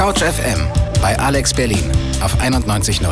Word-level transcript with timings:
Couch 0.00 0.22
FM 0.22 0.58
bei 1.02 1.14
Alex 1.18 1.52
Berlin 1.52 1.84
auf 2.22 2.34
91.0. 2.40 3.04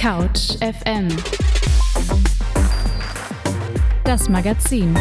Couch 0.00 0.56
FM. 0.60 1.08
Das 4.04 4.28
Magazin. 4.28 4.96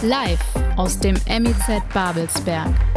Live 0.00 0.40
aus 0.78 0.98
dem 0.98 1.16
MIZ 1.28 1.82
Babelsberg. 1.92 2.89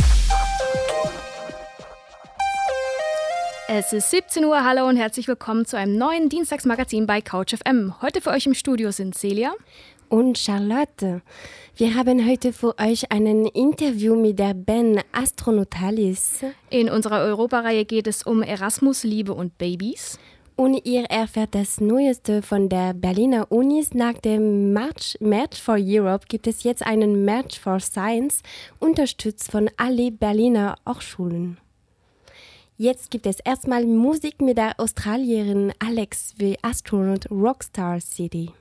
Es 3.76 3.92
ist 3.92 4.12
17 4.12 4.46
Uhr, 4.46 4.64
hallo 4.64 4.88
und 4.88 4.98
herzlich 4.98 5.28
willkommen 5.28 5.66
zu 5.66 5.80
einem 5.80 5.98
neuen 5.98 6.30
Dienstagsmagazin 6.30 7.08
bei 7.08 7.22
Couch 7.22 7.56
FM. 7.56 7.96
Heute 8.04 8.22
für 8.22 8.30
euch 8.30 8.46
im 8.46 8.54
Studio 8.54 8.92
sind 8.92 9.16
Celia 9.16 9.52
und 10.10 10.38
Charlotte. 10.38 11.24
Wir 11.76 11.96
haben 11.96 12.30
heute 12.30 12.54
für 12.54 12.78
euch 12.78 13.12
ein 13.12 13.26
Interview 13.26 14.16
mit 14.16 14.38
der 14.38 14.54
Band 14.54 15.04
Astronautalis. 15.12 16.46
In 16.70 16.88
unserer 16.88 17.22
Europareihe 17.22 17.84
geht 17.84 18.06
es 18.06 18.22
um 18.22 18.44
Erasmus, 18.44 19.04
Liebe 19.04 19.34
und 19.34 19.58
Babys. 19.58 20.20
Und 20.56 20.86
ihr 20.86 21.06
erfährt 21.06 21.56
das 21.56 21.82
Neueste 21.82 22.44
von 22.44 22.70
der 22.70 22.94
Berliner 22.94 23.52
Unis. 23.52 23.96
Nach 23.96 24.14
dem 24.14 24.72
March, 24.74 25.18
March 25.20 25.60
for 25.60 25.78
Europe 25.80 26.28
gibt 26.30 26.46
es 26.46 26.62
jetzt 26.62 26.86
einen 26.86 27.26
March 27.26 27.60
for 27.60 27.80
Science, 27.80 28.44
unterstützt 28.78 29.50
von 29.50 29.68
alle 29.78 30.12
Berliner 30.12 30.76
Hochschulen. 30.88 31.58
Jetzt 32.84 33.12
gibt 33.12 33.26
es 33.28 33.40
erstmal 33.40 33.86
Musik 33.86 34.42
mit 34.42 34.58
der 34.58 34.78
Australierin 34.78 35.72
Alex 35.80 36.34
wie 36.36 36.58
Astronaut 36.62 37.32
Rockstar 37.32 38.02
City. 38.02 38.52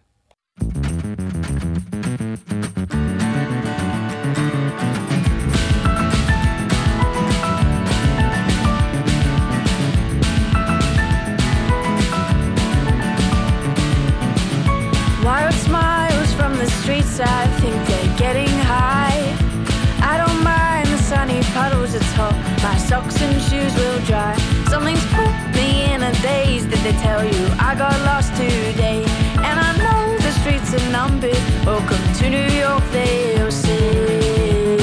Oh, 31.65 31.79
Welcome 31.79 32.15
to 32.15 32.29
New 32.29 32.49
York, 32.59 32.83
they'll 32.91 33.51
say. 33.51 34.77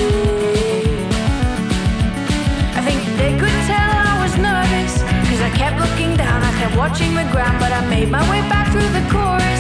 I 2.74 2.82
think 2.82 3.00
they 3.18 3.38
could 3.38 3.58
tell 3.68 3.90
I 4.08 4.20
was 4.24 4.38
nervous. 4.38 5.02
Cause 5.28 5.42
I 5.42 5.50
kept 5.58 5.78
looking 5.78 6.16
down, 6.16 6.42
I 6.42 6.52
kept 6.58 6.78
watching 6.78 7.16
the 7.16 7.28
ground. 7.32 7.60
But 7.60 7.74
I 7.74 7.86
made 7.90 8.10
my 8.10 8.24
way 8.32 8.42
back 8.48 8.72
through 8.72 8.90
the 8.98 9.06
chorus. 9.12 9.59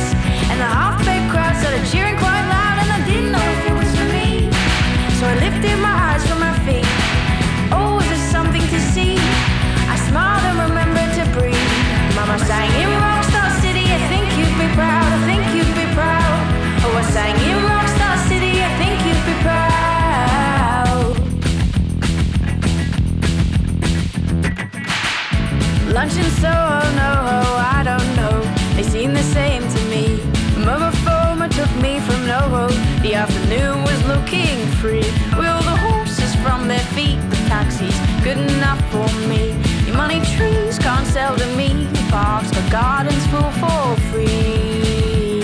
Free. 34.80 35.04
Wheel 35.38 35.60
the 35.72 35.78
horses 35.88 36.34
from 36.36 36.68
their 36.68 36.86
feet. 36.96 37.20
The 37.30 37.36
taxis, 37.52 37.96
good 38.24 38.38
enough 38.38 38.82
for 38.92 39.08
me. 39.28 39.52
Your 39.86 39.96
money 39.96 40.22
trees 40.36 40.80
can't 40.80 41.06
sell 41.08 41.36
to 41.36 41.48
me. 41.58 41.86
The 41.92 42.06
Parks 42.10 42.52
got 42.52 42.72
gardens 42.72 43.26
full 43.28 43.52
for 43.62 43.84
free. 44.10 45.42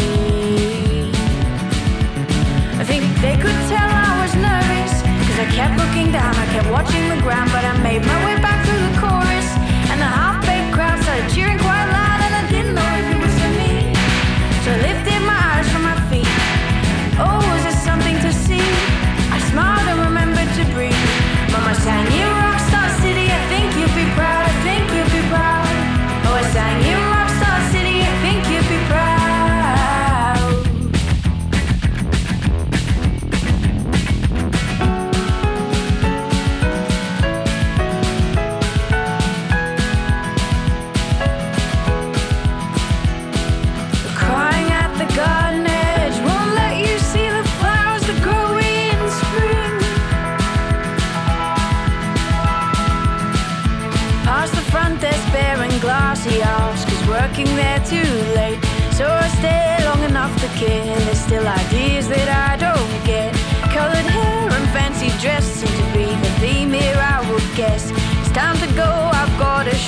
I 2.82 2.84
think 2.90 3.04
they 3.26 3.36
could 3.44 3.60
tell 3.72 3.90
I 4.08 4.12
was 4.24 4.34
nervous. 4.50 4.94
Cause 5.28 5.40
I 5.44 5.48
kept 5.58 5.76
looking 5.84 6.12
down, 6.12 6.34
I 6.36 6.46
kept 6.54 6.70
watching 6.72 7.06
the 7.10 7.20
ground. 7.22 7.50
But 7.52 7.66
I 7.66 7.74
made 7.84 8.04
my 8.06 8.18
way 8.26 8.36
back 8.42 8.66
through 8.66 8.75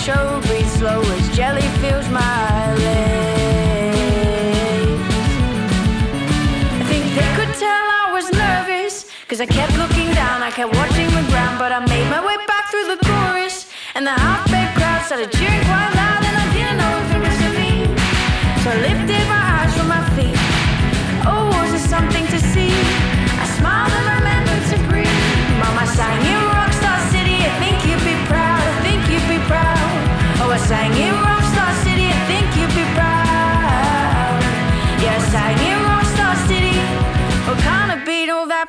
show. 0.07 0.39
Breathe 0.47 0.71
slow 0.79 1.01
as 1.15 1.25
jelly 1.35 1.67
fills 1.81 2.07
my 2.09 2.73
legs. 2.85 3.13
I 6.81 6.83
think 6.91 7.03
they 7.17 7.29
could 7.37 7.53
tell 7.65 7.85
I 8.03 8.05
was 8.15 8.25
nervous. 8.31 8.93
Cause 9.27 9.41
I 9.41 9.47
kept 9.59 9.75
looking 9.83 10.09
down, 10.21 10.37
I 10.49 10.51
kept 10.57 10.71
watching 10.79 11.09
the 11.19 11.25
ground. 11.31 11.55
But 11.59 11.71
I 11.77 11.79
made 11.93 12.07
my 12.15 12.21
way 12.27 12.37
back 12.51 12.71
through 12.71 12.87
the 12.93 12.99
chorus. 13.07 13.55
And 13.95 14.03
the 14.07 14.15
half 14.25 14.43
baked 14.53 14.75
crowd 14.79 15.01
started 15.07 15.29
cheering 15.37 15.63
quite 15.71 15.91
loud. 16.01 16.21
And 16.27 16.35
I 16.43 16.47
didn't 16.55 16.77
know 16.81 16.93
if 17.03 17.09
it 17.15 17.21
was 17.27 17.37
for 17.43 17.53
me. 17.61 17.71
So 18.63 18.67
I 18.75 18.77
lifted 18.87 19.23
my 19.35 19.43
eyes 19.55 19.71
from 19.75 19.87
my 19.95 20.03
feet. 20.15 20.39
Oh, 21.31 21.51
was 21.59 21.69
there 21.75 21.87
something 21.95 22.25
to 22.33 22.39
see? 22.53 22.71
I 23.43 23.45
smiled 23.59 23.91
and 23.99 24.07
remembered 24.17 24.63
to 24.71 24.77
breathe. 24.87 25.19
Mama 25.59 25.85
sang 25.97 26.21
in 26.31 26.56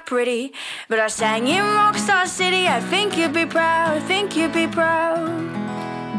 pretty. 0.08 0.52
But 0.88 0.99
I 0.99 1.08
sang 1.08 1.46
in 1.46 1.62
Rockstar 1.62 2.26
City, 2.26 2.67
I 2.67 2.81
think 2.81 3.17
you'd 3.17 3.32
be 3.32 3.46
proud, 3.46 3.96
I 3.96 4.00
think 4.00 4.34
you'd 4.37 4.52
be 4.52 4.67
proud. 4.67 5.31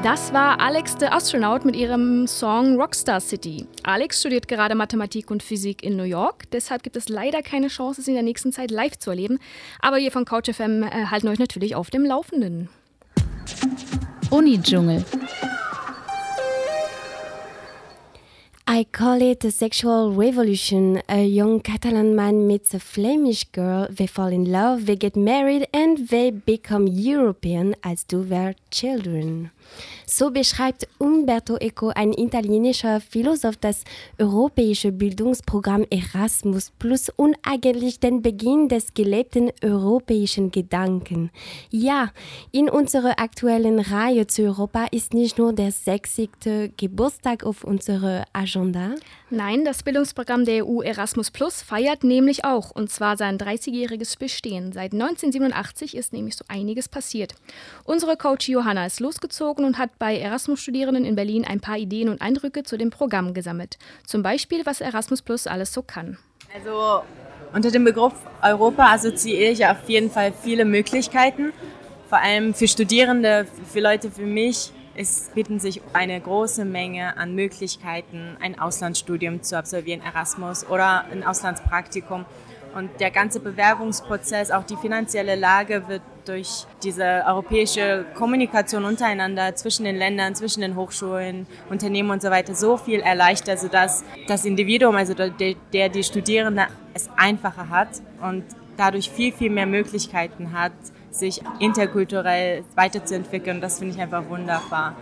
Das 0.03 0.31
war 0.31 0.57
Alex 0.61 0.95
the 0.97 1.07
Astronaut 1.07 1.65
mit 1.65 1.75
ihrem 1.75 2.25
Song 2.25 2.79
Rockstar 2.79 3.19
City. 3.19 3.65
Alex 3.83 4.21
studiert 4.21 4.47
gerade 4.47 4.75
Mathematik 4.75 5.29
und 5.29 5.43
Physik 5.43 5.83
in 5.83 5.97
New 5.97 6.03
York, 6.03 6.49
deshalb 6.51 6.83
gibt 6.83 6.95
es 6.95 7.09
leider 7.09 7.41
keine 7.41 7.67
Chance, 7.67 8.01
sie 8.01 8.11
in 8.11 8.15
der 8.15 8.23
nächsten 8.23 8.53
Zeit 8.53 8.71
live 8.71 8.97
zu 8.97 9.09
erleben. 9.09 9.39
Aber 9.81 9.97
wir 9.97 10.11
von 10.11 10.23
CouchFM 10.23 10.83
äh, 10.83 11.07
halten 11.07 11.27
euch 11.27 11.39
natürlich 11.39 11.75
auf 11.75 11.89
dem 11.89 12.05
Laufenden. 12.05 12.69
Uni-Dschungel. 14.29 15.03
I 18.71 18.83
call 18.83 19.19
it 19.23 19.43
a 19.43 19.49
sexual 19.49 20.13
revolution. 20.13 21.01
A 21.09 21.25
young 21.25 21.59
Catalan 21.59 22.15
man 22.15 22.45
meets 22.45 22.71
a 22.75 22.79
Flemish 22.79 23.43
girl, 23.45 23.87
they 23.89 24.05
fall 24.05 24.27
in 24.27 24.51
love, 24.51 24.85
they 24.85 24.95
get 24.95 25.15
married, 25.15 25.67
and 25.73 26.07
they 26.09 26.29
become 26.29 26.85
European 26.85 27.73
as 27.83 28.03
do 28.03 28.23
their 28.23 28.53
children. 28.69 29.49
So 30.05 30.31
beschreibt 30.31 30.87
Umberto 30.97 31.57
Eco, 31.57 31.89
ein 31.89 32.13
italienischer 32.13 32.99
Philosoph, 32.99 33.57
das 33.57 33.83
europäische 34.17 34.91
Bildungsprogramm 34.91 35.85
Erasmus 35.89 36.71
Plus 36.79 37.09
und 37.15 37.35
eigentlich 37.43 37.99
den 37.99 38.21
Beginn 38.21 38.69
des 38.69 38.93
gelebten 38.93 39.51
europäischen 39.63 40.51
Gedanken. 40.51 41.29
Ja, 41.69 42.11
in 42.51 42.69
unserer 42.69 43.19
aktuellen 43.19 43.79
Reihe 43.79 44.25
zu 44.27 44.43
Europa 44.43 44.87
ist 44.91 45.13
nicht 45.13 45.37
nur 45.37 45.53
der 45.53 45.71
60. 45.71 46.29
Geburtstag 46.75 47.43
auf 47.43 47.63
unserer 47.63 48.25
Agenda. 48.33 48.95
Nein, 49.31 49.63
das 49.63 49.83
Bildungsprogramm 49.83 50.43
der 50.43 50.65
EU 50.65 50.81
Erasmus 50.81 51.29
Plus 51.29 51.61
feiert 51.61 52.03
nämlich 52.03 52.45
auch, 52.45 52.71
und 52.71 52.89
zwar 52.89 53.15
sein 53.15 53.37
30-jähriges 53.37 54.17
Bestehen. 54.17 54.71
Seit 54.71 54.93
1987 54.93 55.95
ist 55.95 56.13
nämlich 56.13 56.35
so 56.35 56.45
einiges 56.47 56.89
passiert. 56.89 57.35
Unsere 57.83 58.17
Coach 58.17 58.49
Johanna 58.49 58.87
ist 58.87 58.99
losgezogen 58.99 59.65
und 59.65 59.77
hat 59.77 59.91
bei 59.99 60.17
Erasmus-Studierenden 60.17 61.05
in 61.05 61.15
Berlin 61.15 61.45
ein 61.45 61.59
paar 61.59 61.77
Ideen 61.77 62.09
und 62.09 62.23
Eindrücke 62.23 62.63
zu 62.63 62.75
dem 62.75 62.89
Programm 62.89 63.35
gesammelt. 63.35 63.77
Zum 64.03 64.23
Beispiel, 64.23 64.65
was 64.65 64.81
Erasmus 64.81 65.21
Plus 65.21 65.45
alles 65.45 65.73
so 65.73 65.83
kann. 65.83 66.17
Also 66.55 67.03
unter 67.53 67.69
dem 67.69 67.83
Begriff 67.83 68.13
Europa 68.41 68.93
assoziiere 68.93 69.51
ich 69.51 69.63
auf 69.63 69.87
jeden 69.87 70.09
Fall 70.09 70.33
viele 70.41 70.65
Möglichkeiten, 70.65 71.53
vor 72.09 72.19
allem 72.19 72.55
für 72.55 72.67
Studierende, 72.67 73.45
für 73.71 73.79
Leute 73.79 74.09
wie 74.17 74.23
mich 74.23 74.71
es 74.99 75.31
bieten 75.33 75.61
sich 75.61 75.81
eine 75.93 76.19
große 76.19 76.65
Menge 76.65 77.15
an 77.15 77.33
Möglichkeiten, 77.33 78.35
ein 78.41 78.59
Auslandsstudium 78.59 79.41
zu 79.41 79.57
absolvieren, 79.57 80.01
Erasmus 80.01 80.67
oder 80.67 81.05
ein 81.05 81.23
Auslandspraktikum. 81.23 82.25
Und 82.75 82.89
der 82.99 83.09
ganze 83.09 83.39
Bewerbungsprozess, 83.39 84.51
auch 84.51 84.65
die 84.65 84.75
finanzielle 84.75 85.35
Lage 85.35 85.87
wird 85.87 86.01
durch 86.25 86.65
diese 86.83 87.23
europäische 87.25 88.05
Kommunikation 88.13 88.83
untereinander 88.83 89.55
zwischen 89.55 89.85
den 89.85 89.95
Ländern, 89.95 90.35
zwischen 90.35 90.59
den 90.61 90.75
Hochschulen, 90.75 91.47
Unternehmen 91.69 92.11
und 92.11 92.21
so 92.21 92.29
weiter 92.29 92.53
so 92.53 92.75
viel 92.75 92.99
erleichtert, 92.99 93.57
sodass 93.57 94.03
das 94.27 94.43
Individuum, 94.43 94.97
also 94.97 95.13
der, 95.13 95.55
der 95.71 95.87
die 95.87 96.03
Studierende, 96.03 96.67
es 96.93 97.09
einfacher 97.15 97.69
hat 97.69 98.01
und 98.21 98.43
dadurch 98.75 99.09
viel, 99.09 99.31
viel 99.31 99.49
mehr 99.49 99.65
Möglichkeiten 99.65 100.51
hat, 100.51 100.73
sich 101.11 101.41
interkulturell 101.59 102.63
weiterzuentwickeln. 102.75 103.61
Das 103.61 103.79
finde 103.79 103.95
ich 103.95 104.01
einfach 104.01 104.27
wunderbar. 104.29 104.95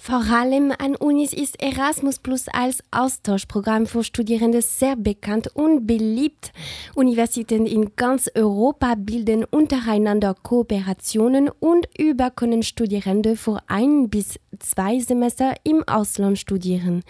Vor 0.00 0.24
allem 0.30 0.72
an 0.78 0.94
Unis 0.94 1.32
ist 1.32 1.60
Erasmus 1.60 2.20
Plus 2.20 2.46
als 2.48 2.78
Austauschprogramm 2.92 3.84
für 3.84 4.04
Studierende 4.04 4.62
sehr 4.62 4.94
bekannt 4.94 5.48
und 5.54 5.88
beliebt. 5.88 6.52
Universitäten 6.94 7.66
in 7.66 7.96
ganz 7.96 8.30
Europa 8.34 8.94
bilden 8.96 9.44
untereinander 9.44 10.34
Kooperationen 10.40 11.50
und 11.50 11.88
über 11.98 12.30
können 12.30 12.62
Studierende 12.62 13.34
für 13.34 13.58
ein 13.66 14.08
bis 14.08 14.38
zwei 14.60 15.00
Semester 15.00 15.54
im 15.64 15.82
Ausland 15.88 16.38
studieren. 16.38 17.02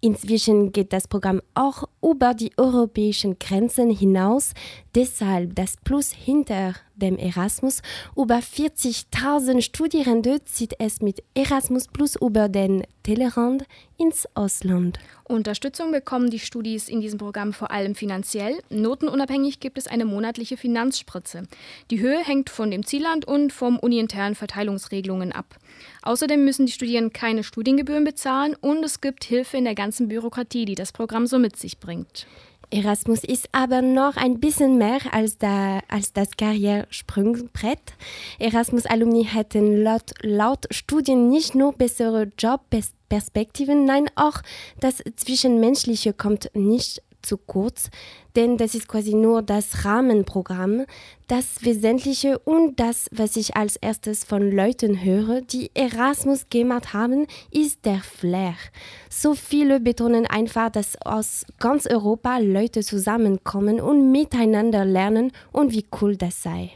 Inzwischen 0.00 0.70
geht 0.70 0.92
das 0.92 1.08
Programm 1.08 1.42
auch 1.54 1.82
über 2.00 2.32
die 2.32 2.52
europäischen 2.56 3.40
Grenzen 3.40 3.90
hinaus, 3.90 4.54
deshalb 4.94 5.56
das 5.56 5.74
Plus 5.84 6.12
hinter 6.12 6.74
dem 6.96 7.16
Erasmus. 7.18 7.82
Über 8.16 8.38
40.000 8.38 9.62
Studierende 9.62 10.44
zieht 10.44 10.74
es 10.78 11.00
mit 11.00 11.22
Erasmus 11.34 11.88
Plus 11.88 12.16
über 12.16 12.48
den 12.48 12.82
Tellerrand 13.02 13.64
ins 13.98 14.26
Ausland. 14.34 14.98
Unterstützung 15.24 15.92
bekommen 15.92 16.30
die 16.30 16.38
Studis 16.38 16.88
in 16.88 17.00
diesem 17.00 17.18
Programm 17.18 17.52
vor 17.52 17.70
allem 17.70 17.94
finanziell. 17.94 18.58
Notenunabhängig 18.70 19.60
gibt 19.60 19.78
es 19.78 19.86
eine 19.86 20.04
monatliche 20.04 20.56
Finanzspritze. 20.56 21.44
Die 21.90 22.00
Höhe 22.00 22.18
hängt 22.24 22.50
von 22.50 22.70
dem 22.70 22.84
Zielland 22.84 23.24
und 23.24 23.52
vom 23.52 23.78
uniinternen 23.78 24.34
Verteilungsregelungen 24.34 25.32
ab. 25.32 25.56
Außerdem 26.02 26.44
müssen 26.44 26.66
die 26.66 26.72
Studierenden 26.72 27.12
keine 27.12 27.44
Studiengebühren 27.44 28.04
bezahlen 28.04 28.54
und 28.60 28.84
es 28.84 29.00
gibt 29.00 29.24
Hilfe 29.24 29.56
in 29.56 29.64
der 29.64 29.74
ganzen 29.74 30.08
Bürokratie, 30.08 30.64
die 30.64 30.74
das 30.74 30.92
Programm 30.92 31.26
so 31.26 31.38
mit 31.38 31.56
sich 31.56 31.78
bringt. 31.78 32.26
Erasmus 32.70 33.22
ist 33.22 33.48
aber 33.52 33.80
noch 33.80 34.16
ein 34.16 34.40
bisschen 34.40 34.76
mehr 34.78 34.98
als, 35.12 35.38
da, 35.38 35.80
als 35.88 36.12
das 36.12 36.30
Karrieresprungbrett. 36.36 37.94
Erasmus-Alumni 38.38 39.24
hätten 39.24 39.82
laut, 39.82 40.12
laut 40.22 40.66
Studien 40.70 41.28
nicht 41.28 41.54
nur 41.54 41.72
bessere 41.72 42.32
Jobperspektiven, 42.38 43.84
nein, 43.84 44.10
auch 44.16 44.42
das 44.80 45.02
Zwischenmenschliche 45.16 46.12
kommt 46.12 46.50
nicht 46.54 47.02
zu 47.26 47.36
kurz, 47.36 47.90
denn 48.36 48.56
das 48.56 48.74
ist 48.74 48.88
quasi 48.88 49.14
nur 49.14 49.42
das 49.42 49.84
Rahmenprogramm. 49.84 50.84
Das 51.28 51.64
Wesentliche 51.64 52.38
und 52.38 52.78
das, 52.78 53.08
was 53.10 53.36
ich 53.36 53.56
als 53.56 53.76
erstes 53.76 54.24
von 54.24 54.50
Leuten 54.50 55.02
höre, 55.02 55.40
die 55.40 55.70
Erasmus 55.74 56.46
gemacht 56.50 56.92
haben, 56.92 57.26
ist 57.50 57.84
der 57.84 57.98
Flair. 57.98 58.54
So 59.10 59.34
viele 59.34 59.80
betonen 59.80 60.26
einfach, 60.26 60.70
dass 60.70 61.00
aus 61.02 61.44
ganz 61.58 61.86
Europa 61.86 62.38
Leute 62.38 62.82
zusammenkommen 62.82 63.80
und 63.80 64.12
miteinander 64.12 64.84
lernen 64.84 65.32
und 65.52 65.72
wie 65.72 65.86
cool 66.00 66.16
das 66.16 66.42
sei. 66.42 66.70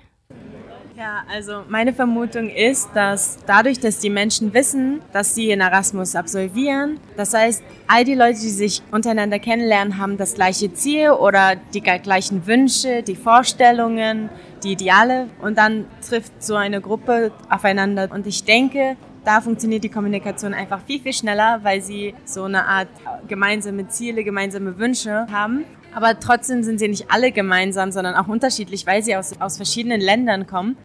Ja, 1.00 1.22
also 1.32 1.64
meine 1.66 1.94
Vermutung 1.94 2.50
ist, 2.50 2.90
dass 2.92 3.38
dadurch, 3.46 3.80
dass 3.80 4.00
die 4.00 4.10
Menschen 4.10 4.52
wissen, 4.52 5.00
dass 5.14 5.34
sie 5.34 5.50
in 5.50 5.62
Erasmus 5.62 6.14
absolvieren, 6.14 7.00
das 7.16 7.32
heißt, 7.32 7.62
all 7.88 8.04
die 8.04 8.14
Leute, 8.14 8.38
die 8.38 8.50
sich 8.50 8.82
untereinander 8.90 9.38
kennenlernen, 9.38 9.96
haben 9.96 10.18
das 10.18 10.34
gleiche 10.34 10.74
Ziel 10.74 11.12
oder 11.12 11.56
die 11.72 11.80
gleichen 11.80 12.46
Wünsche, 12.46 13.02
die 13.02 13.16
Vorstellungen, 13.16 14.28
die 14.62 14.72
Ideale 14.72 15.28
und 15.40 15.56
dann 15.56 15.86
trifft 16.06 16.44
so 16.44 16.54
eine 16.54 16.82
Gruppe 16.82 17.32
aufeinander 17.48 18.10
und 18.12 18.26
ich 18.26 18.44
denke, 18.44 18.98
da 19.24 19.40
funktioniert 19.40 19.82
die 19.82 19.88
Kommunikation 19.88 20.52
einfach 20.52 20.82
viel, 20.82 21.00
viel 21.00 21.14
schneller, 21.14 21.60
weil 21.62 21.80
sie 21.80 22.14
so 22.26 22.44
eine 22.44 22.66
Art 22.66 22.88
gemeinsame 23.26 23.88
Ziele, 23.88 24.22
gemeinsame 24.22 24.78
Wünsche 24.78 25.26
haben. 25.32 25.64
Aber 25.94 26.20
trotzdem 26.20 26.62
sind 26.62 26.78
sie 26.78 26.88
nicht 26.88 27.10
alle 27.10 27.32
gemeinsam, 27.32 27.90
sondern 27.90 28.14
auch 28.14 28.28
unterschiedlich, 28.28 28.86
weil 28.86 29.02
sie 29.02 29.16
aus, 29.16 29.40
aus 29.40 29.56
verschiedenen 29.56 30.00
Ländern 30.00 30.46
kommen. 30.46 30.76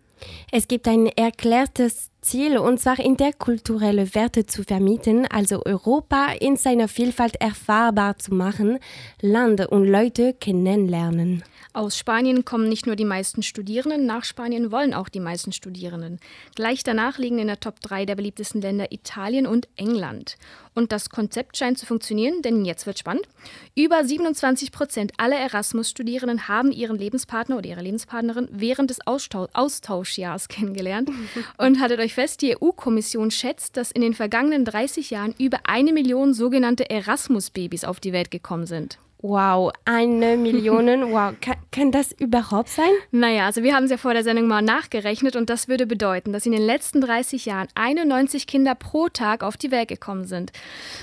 Es 0.52 0.68
gibt 0.68 0.88
ein 0.88 1.08
erklärtes 1.08 2.12
Ziel, 2.22 2.58
und 2.58 2.80
zwar 2.80 3.00
interkulturelle 3.00 4.16
Werte 4.16 4.46
zu 4.46 4.64
vermieten, 4.64 5.28
also 5.28 5.64
Europa 5.66 6.34
in 6.40 6.58
seiner 6.58 6.88
Vielfalt 6.88 7.36
erfahrbar 7.40 8.18
zu 8.18 8.34
machen, 8.34 8.80
Land 9.22 9.66
und 9.68 9.86
Leute 9.86 10.34
kennenlernen. 10.34 11.44
Aus 11.76 11.98
Spanien 11.98 12.46
kommen 12.46 12.70
nicht 12.70 12.88
nur 12.88 12.96
die 12.96 13.04
meisten 13.04 13.44
Studierenden, 13.44 14.06
nach 14.06 14.24
Spanien 14.24 14.72
wollen 14.72 14.94
auch 14.94 15.10
die 15.10 15.20
meisten 15.20 15.52
Studierenden. 15.52 16.22
Gleich 16.56 16.84
danach 16.84 17.18
liegen 17.18 17.38
in 17.38 17.48
der 17.48 17.60
Top 17.60 17.82
3 17.82 18.06
der 18.06 18.16
beliebtesten 18.16 18.62
Länder 18.62 18.94
Italien 18.94 19.46
und 19.46 19.68
England. 19.76 20.38
Und 20.74 20.94
das 20.94 21.10
Konzept 21.10 21.58
scheint 21.58 21.78
zu 21.78 21.86
funktionieren, 21.86 22.42
denn 22.42 22.64
jetzt 22.64 22.86
wird 22.86 22.98
spannend. 22.98 23.28
Über 23.76 24.06
27 24.06 24.72
Prozent 24.72 25.12
aller 25.18 25.36
Erasmus-Studierenden 25.36 26.48
haben 26.48 26.72
ihren 26.72 26.98
Lebenspartner 26.98 27.58
oder 27.58 27.68
ihre 27.68 27.82
Lebenspartnerin 27.82 28.48
während 28.54 28.90
des 28.90 29.00
Austauschjahres 29.06 30.48
kennengelernt. 30.48 31.12
Und 31.58 31.82
haltet 31.82 32.00
euch 32.00 32.14
fest, 32.14 32.42
die 32.42 32.56
EU-Kommission 32.56 33.32
schätzt, 33.32 33.76
dass 33.76 33.92
in 33.92 34.02
den 34.02 34.14
vergangenen 34.14 34.64
30 34.64 35.10
Jahren 35.10 35.36
über 35.38 35.60
eine 35.66 35.92
Million 35.92 36.34
sogenannte 36.34 36.90
Erasmus-Babys 36.90 37.84
auf 37.84 38.00
die 38.00 38.14
Welt 38.14 38.32
gekommen 38.32 38.66
sind. 38.66 38.98
Wow, 39.28 39.72
eine 39.86 40.38
Million. 40.38 40.86
Wow, 41.16 41.34
kann, 41.42 41.56
kann, 41.72 41.92
das 41.92 42.12
überhaupt 42.12 42.70
sein? 42.70 42.92
Naja, 43.10 43.48
also 43.48 43.64
wir 43.64 43.74
haben 43.74 43.86
es 43.86 43.92
ja 43.92 43.98
vor 43.98 44.14
der 44.14 44.24
Sendung 44.24 44.48
mal 44.48 44.62
nachgerechnet 44.62 45.36
und 45.36 45.50
das 45.50 45.68
würde 45.68 45.88
bedeuten, 45.88 46.32
dass 46.32 46.46
in 46.46 46.52
den 46.52 46.62
letzten 46.62 47.02
30 47.02 47.46
Jahren 47.46 47.68
91 47.74 48.46
Kinder 48.46 48.76
pro 48.76 49.08
Tag 49.08 49.44
auf 49.44 49.58
die 49.58 49.72
Welt 49.72 49.88
gekommen 49.88 50.26
sind. 50.26 50.52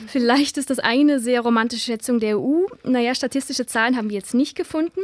Vielleicht 0.07 0.57
ist 0.57 0.71
das 0.71 0.79
eine 0.79 1.19
sehr 1.19 1.41
romantische 1.41 1.87
Schätzung 1.87 2.21
der 2.21 2.39
EU. 2.39 2.67
Naja, 2.85 3.15
statistische 3.17 3.67
Zahlen 3.67 3.97
haben 3.97 4.09
wir 4.09 4.17
jetzt 4.17 4.35
nicht 4.35 4.57
gefunden. 4.57 5.01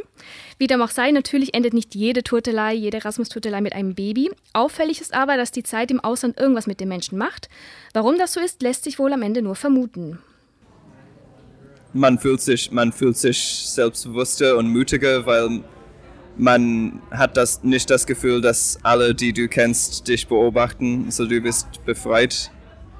Wie 0.59 0.69
dem 0.69 0.81
auch 0.81 0.91
sei, 0.91 1.11
natürlich 1.11 1.55
endet 1.55 1.75
nicht 1.75 1.97
jede 1.97 2.23
Turtelei, 2.23 2.75
jede 2.75 2.99
Erasmus-Turtelei 2.99 3.61
mit 3.61 3.73
einem 3.73 3.97
Baby. 3.97 4.31
Auffällig 4.53 5.01
ist 5.01 5.13
aber, 5.13 5.37
dass 5.37 5.51
die 5.51 5.65
Zeit 5.65 5.91
im 5.91 5.99
Ausland 5.99 6.39
irgendwas 6.39 6.69
mit 6.69 6.79
den 6.79 6.89
Menschen 6.89 7.19
macht. 7.19 7.49
Warum 7.95 8.17
das 8.17 8.35
so 8.35 8.41
ist, 8.41 8.63
lässt 8.63 8.85
sich 8.85 9.01
wohl 9.01 9.13
am 9.13 9.23
Ende 9.23 9.43
nur 9.43 9.57
vermuten 9.57 10.21
man 11.93 12.19
fühlt 12.19 12.41
sich, 12.41 12.71
man 12.71 12.93
fühlt 12.93 13.17
sich 13.17 13.39
selbstbewusster 13.39 14.57
und 14.57 14.69
mutiger, 14.69 15.27
weil 15.27 15.63
man 16.37 17.01
hat 17.11 17.37
das 17.37 17.65
nicht 17.65 17.91
das 17.91 18.07
Gefühl, 18.07 18.41
dass 18.41 18.79
alle, 18.83 19.15
die 19.15 19.33
du 19.33 19.49
kennst, 19.49 20.07
dich 20.07 20.29
beobachten. 20.29 21.11
So 21.11 21.27
du 21.27 21.41
bist 21.41 21.85
befreit 21.85 22.51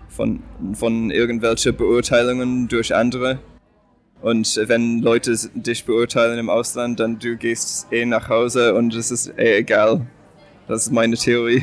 von, 0.09 0.43
von 0.75 1.11
irgendwelchen 1.11 1.77
Beurteilungen 1.77 2.69
durch 2.69 2.95
andere. 2.95 3.39
Und 4.21 4.61
wenn 4.65 4.99
Leute 5.01 5.37
dich 5.55 5.85
beurteilen 5.85 6.39
im 6.39 6.51
Ausland, 6.51 6.99
dann 6.99 7.21
du 7.21 7.37
gehst 7.37 7.87
eh 7.93 8.05
nach 8.05 8.29
Hause 8.29 8.75
und 8.75 8.93
es 8.95 9.13
ist 9.13 9.33
eh 9.39 9.59
egal. 9.59 10.07
Das 10.67 10.87
ist 10.87 10.93
meine 10.93 11.17
Theorie. 11.17 11.63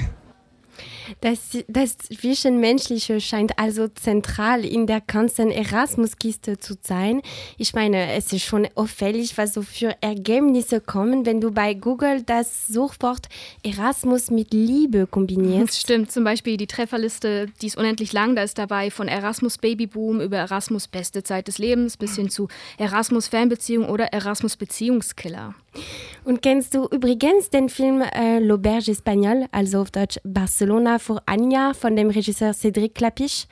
Das, 1.21 1.57
das 1.67 1.97
Zwischenmenschliche 1.97 3.21
scheint 3.21 3.57
also 3.57 3.87
zentral 3.87 4.65
in 4.65 4.87
der 4.87 5.01
ganzen 5.01 5.51
Erasmus-Kiste 5.51 6.57
zu 6.57 6.75
sein. 6.81 7.21
Ich 7.57 7.73
meine, 7.73 8.13
es 8.13 8.31
ist 8.33 8.43
schon 8.43 8.67
auffällig, 8.75 9.37
was 9.37 9.53
so 9.53 9.61
für 9.61 9.95
Ergebnisse 10.01 10.81
kommen, 10.81 11.25
wenn 11.25 11.41
du 11.41 11.51
bei 11.51 11.73
Google 11.73 12.23
das 12.23 12.67
Suchwort 12.67 13.27
Erasmus 13.63 14.31
mit 14.31 14.53
Liebe 14.53 15.07
kombinierst. 15.07 15.69
Das 15.69 15.81
stimmt, 15.81 16.11
zum 16.11 16.23
Beispiel 16.23 16.57
die 16.57 16.67
Trefferliste, 16.67 17.47
die 17.61 17.67
ist 17.67 17.77
unendlich 17.77 18.13
lang. 18.13 18.35
Da 18.35 18.43
ist 18.43 18.57
dabei 18.57 18.91
von 18.91 19.07
Erasmus 19.07 19.57
Babyboom 19.57 20.21
über 20.21 20.37
Erasmus 20.37 20.87
beste 20.87 21.23
Zeit 21.23 21.47
des 21.47 21.57
Lebens 21.57 21.97
bis 21.97 22.15
hin 22.15 22.29
zu 22.29 22.47
Erasmus 22.77 23.27
Fanbeziehung 23.27 23.89
oder 23.89 24.05
Erasmus 24.07 24.57
Beziehungskiller. 24.57 25.55
Und 26.23 26.41
kennst 26.41 26.73
du 26.73 26.87
übrigens 26.87 27.51
den 27.51 27.69
Film 27.69 28.01
äh, 28.01 28.39
L'Auberge 28.39 28.89
Espagnole, 28.89 29.47
also 29.51 29.81
auf 29.81 29.91
Deutsch 29.91 30.19
Barcelona 30.23 30.97
vor 30.97 31.21
Anja 31.27 31.73
von 31.73 31.95
dem 31.95 32.09
Regisseur 32.09 32.51
Cédric 32.51 32.95
Clapiche? 32.95 33.45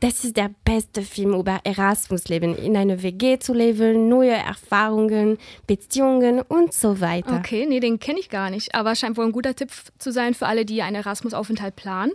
Das 0.00 0.24
ist 0.24 0.36
der 0.38 0.50
beste 0.64 1.02
Film 1.02 1.34
über 1.34 1.60
Erasmus-Leben, 1.62 2.56
in 2.56 2.74
einer 2.74 3.02
WG 3.02 3.38
zu 3.38 3.52
leben, 3.52 4.08
neue 4.08 4.32
Erfahrungen, 4.32 5.36
Beziehungen 5.66 6.40
und 6.40 6.72
so 6.72 7.02
weiter. 7.02 7.36
Okay, 7.36 7.66
nee, 7.68 7.80
den 7.80 7.98
kenne 8.00 8.18
ich 8.18 8.30
gar 8.30 8.48
nicht, 8.48 8.74
aber 8.74 8.94
scheint 8.94 9.18
wohl 9.18 9.26
ein 9.26 9.32
guter 9.32 9.54
Tipp 9.54 9.70
zu 9.98 10.10
sein 10.10 10.32
für 10.32 10.46
alle, 10.46 10.64
die 10.64 10.80
einen 10.80 10.96
Erasmus-Aufenthalt 10.96 11.76
planen. 11.76 12.12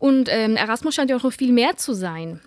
Und 0.00 0.28
ähm, 0.30 0.56
Erasmus 0.56 0.96
scheint 0.96 1.10
ja 1.10 1.16
auch 1.16 1.22
noch 1.22 1.32
viel 1.32 1.52
mehr 1.52 1.76
zu 1.76 1.94
sein. 1.94 2.40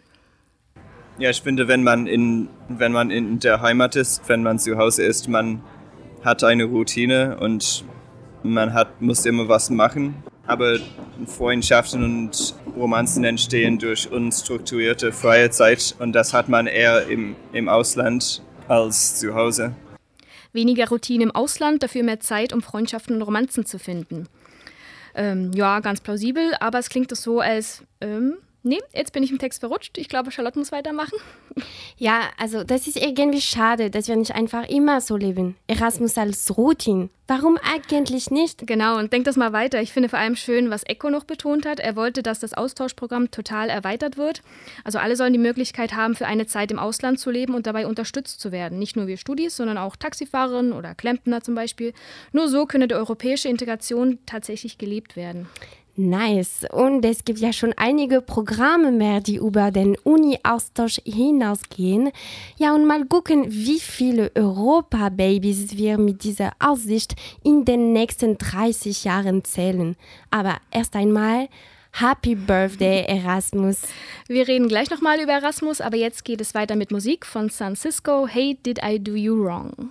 Ja, 1.18 1.30
ich 1.30 1.42
finde, 1.42 1.70
wenn 1.70 1.84
man 1.84 2.06
in, 2.06 2.50
wenn 2.68 2.92
man 2.92 3.12
in 3.12 3.40
der 3.40 3.62
Heimat 3.62 3.96
ist, 3.96 4.28
wenn 4.28 4.44
man 4.44 4.60
zu 4.60 4.78
Hause 4.78 5.04
ist, 5.04 5.30
man 5.30 5.62
hat 6.24 6.44
eine 6.44 6.66
Routine 6.66 7.38
und 7.40 7.84
man 8.44 8.74
hat, 8.74 9.02
muss 9.02 9.26
immer 9.26 9.48
was 9.48 9.70
machen. 9.70 10.24
Aber 10.48 10.78
Freundschaften 11.28 12.04
und 12.04 12.56
Romanzen 12.76 13.24
entstehen 13.24 13.78
durch 13.78 14.12
unstrukturierte 14.12 15.12
freie 15.12 15.50
Zeit 15.52 15.96
und 16.00 16.14
das 16.14 16.34
hat 16.34 16.50
man 16.50 16.68
eher 16.68 17.08
im, 17.08 17.36
im 17.54 17.70
Ausland 17.70 18.42
als 18.68 19.20
zu 19.20 19.36
Hause. 19.36 19.76
Weniger 20.54 20.90
Routine 20.90 21.24
im 21.24 21.32
Ausland, 21.32 21.84
dafür 21.84 22.04
mehr 22.04 22.20
Zeit, 22.20 22.54
um 22.54 22.62
Freundschaften 22.62 23.16
und 23.16 23.22
Romanzen 23.22 23.66
zu 23.66 23.80
finden. 23.80 24.28
Ähm, 25.14 25.52
ja, 25.54 25.80
ganz 25.80 26.02
plausibel, 26.02 26.54
aber 26.60 26.80
es 26.80 26.90
klingt 26.90 27.16
so, 27.16 27.40
als 27.40 27.84
ähm, 28.02 28.36
Nee, 28.64 28.80
jetzt 28.94 29.12
bin 29.12 29.24
ich 29.24 29.32
im 29.32 29.40
Text 29.40 29.60
verrutscht. 29.60 29.98
Ich 29.98 30.08
glaube, 30.08 30.30
Charlotte 30.32 30.60
muss 30.60 30.72
weitermachen. 30.72 31.18
Ja, 31.98 32.30
also 32.38 32.64
das 32.64 32.88
ist 32.88 32.96
irgendwie 32.96 33.42
schade, 33.42 33.90
dass 33.90 34.08
wir 34.08 34.16
nicht 34.16 34.36
einfach 34.36 34.70
immer 34.70 35.02
so 35.02 35.18
leben. 35.18 35.56
Erasmus 35.66 36.16
als 36.18 36.56
Routine. 36.58 37.10
Warum 37.28 37.58
eigentlich 37.64 38.30
nicht? 38.30 38.68
Genau, 38.68 39.00
und 39.00 39.14
denk 39.14 39.26
das 39.26 39.38
mal 39.38 39.54
weiter. 39.54 39.82
Ich 39.82 39.94
finde 39.94 40.10
vor 40.10 40.20
allem 40.20 40.36
schön, 40.36 40.70
was 40.70 40.84
Echo 40.86 41.10
noch 41.10 41.24
betont 41.24 41.66
hat. 41.66 41.80
Er 41.80 41.96
wollte, 41.96 42.22
dass 42.22 42.40
das 42.40 42.54
Austauschprogramm 42.54 43.32
total 43.32 43.70
erweitert 43.70 44.18
wird. 44.18 44.42
Also 44.84 45.00
alle 45.00 45.16
sollen 45.16 45.34
die 45.34 45.40
Möglichkeit 45.40 45.94
haben, 45.96 46.14
für 46.14 46.28
eine 46.28 46.46
Zeit 46.46 46.72
im 46.72 46.80
Ausland 46.80 47.20
zu 47.20 47.32
leben 47.32 47.56
und 47.56 47.68
dabei 47.68 47.88
unterstützt 47.88 48.42
zu 48.42 48.52
werden. 48.52 48.78
Nicht 48.78 48.96
nur 48.96 49.08
wir 49.08 49.18
Studis, 49.18 49.56
sondern 49.56 49.78
auch 49.78 49.96
Taxifahrerinnen 49.96 50.74
oder 50.74 50.94
Klempner 50.94 51.42
zum 51.42 51.56
Beispiel. 51.56 51.94
Nur 52.32 52.48
so 52.48 52.66
könne 52.66 52.88
die 52.88 52.96
europäische 52.96 53.50
Integration 53.50 54.20
tatsächlich 54.26 54.78
gelebt 54.78 55.16
werden. 55.16 55.48
Nice. 55.96 56.66
Und 56.72 57.04
es 57.06 57.26
gibt 57.26 57.40
ja 57.40 57.52
schon 57.52 57.74
einige 57.76 58.22
Programme 58.22 58.92
mehr, 58.92 59.20
die 59.20 59.36
über 59.36 59.72
den 59.72 59.98
Uni-Austausch 60.04 61.02
hinausgehen. 61.04 62.12
Ja, 62.58 62.74
und 62.74 62.86
mal 62.86 63.06
gucken, 63.06 63.46
wie 63.50 63.80
viele 63.80 64.32
Europa-Babys 64.36 65.78
wir 65.78 65.98
mit 65.98 66.24
dieser 66.24 66.52
Aussicht 66.60 67.16
in 67.44 67.66
den 67.66 67.94
nächsten 67.94 68.38
30 68.38 69.04
Jahren 69.04 69.44
zählen. 69.44 69.96
Aber 70.30 70.58
erst 70.72 70.96
einmal 70.96 71.50
Happy 71.94 72.36
Birthday, 72.36 73.04
Erasmus. 73.08 73.82
Wir 74.28 74.48
reden 74.48 74.68
gleich 74.70 74.90
nochmal 74.90 75.20
über 75.20 75.34
Erasmus, 75.34 75.82
aber 75.82 75.98
jetzt 75.98 76.24
geht 76.24 76.40
es 76.40 76.54
weiter 76.54 76.76
mit 76.76 76.92
Musik 76.92 77.26
von 77.26 77.50
San 77.50 77.76
Cisco. 77.76 78.28
Hey, 78.28 78.58
did 78.66 78.80
I 78.84 78.98
do 78.98 79.16
you 79.16 79.36
wrong? 79.44 79.90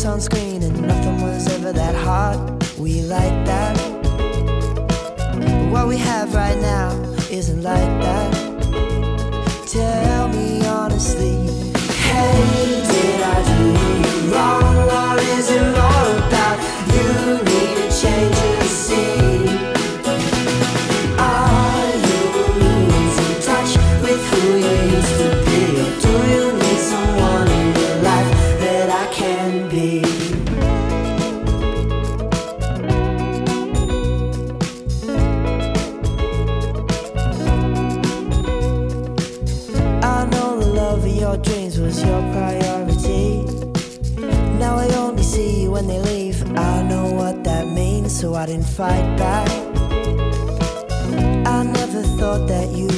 Sunscreen, 0.00 0.62
and 0.62 0.80
nothing 0.80 1.20
was 1.20 1.46
ever 1.52 1.74
that 1.74 1.94
hard. 1.94 2.38
We 2.78 3.02
like 3.02 3.44
that. 3.44 3.76
What 5.70 5.88
we 5.88 5.98
have 5.98 6.34
right 6.34 6.58
now 6.58 6.88
isn't 7.30 7.62
like 7.62 7.92
that. 8.00 8.32
Tell 9.66 10.28
me 10.28 10.64
honestly, 10.66 11.36
hey, 12.08 12.49
so 48.20 48.34
I 48.34 48.44
didn't 48.44 48.66
fight 48.66 49.16
back. 49.16 49.48
I 51.46 51.62
never 51.62 52.02
thought 52.18 52.46
that 52.48 52.68
you 52.76 52.89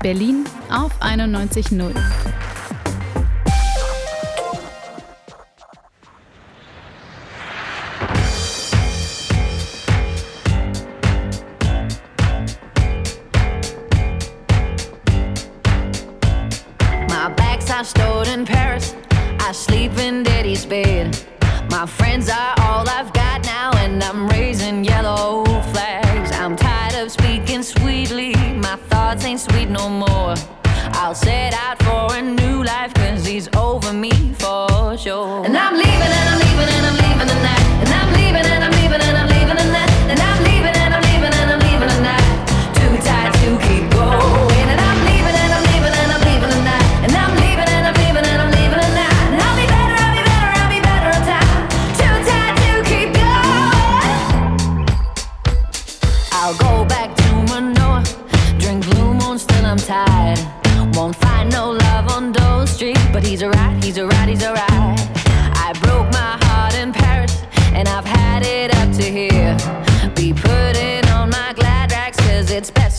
Berlin 0.00 0.46
auf 0.70 0.92
91.0. 1.00 1.94
My 17.08 17.28
bags 17.34 17.70
are 17.70 17.84
stored 17.84 18.28
in 18.28 18.44
Paris. 18.44 18.94
I 19.40 19.52
sleep 19.52 19.98
in 19.98 20.22
daddy's 20.22 20.64
bed. 20.64 21.16
My 21.70 21.86
friends 21.86 22.28
are 22.28 22.54
all 22.60 22.88
I've 22.88 23.12
got 23.12 23.44
now, 23.44 23.72
and 23.76 24.02
I'm 24.02 24.28
raising 24.28 24.84
yellow 24.84 25.44
flags. 25.44 25.77
Sweetly. 27.48 28.34
My 28.56 28.76
thoughts 28.90 29.24
ain't 29.24 29.40
sweet 29.40 29.70
no 29.70 29.88
more. 29.88 30.34
I'll 31.00 31.14
set 31.14 31.54
out 31.54 31.82
for 31.82 32.14
a 32.14 32.20
new 32.20 32.62
life, 32.62 32.92
cause 32.92 33.24
he's 33.24 33.48
over 33.56 33.90
me 33.90 34.12
for 34.34 34.96
sure. 34.98 35.46
And 35.46 35.56
I'm 35.56 35.74
leaving, 35.74 35.90
and 35.90 36.28
I'm 36.28 36.38
leaving, 36.38 36.68
and 36.68 36.86
I'm 36.86 36.96
leaving 37.04 37.26
tonight. 37.26 37.66
And 37.82 37.88
I'm 37.88 38.12
leaving, 38.12 38.46
and 38.52 38.64
I'm 38.64 38.70
leaving, 38.70 38.74
and 38.74 38.74
I'm 38.74 38.77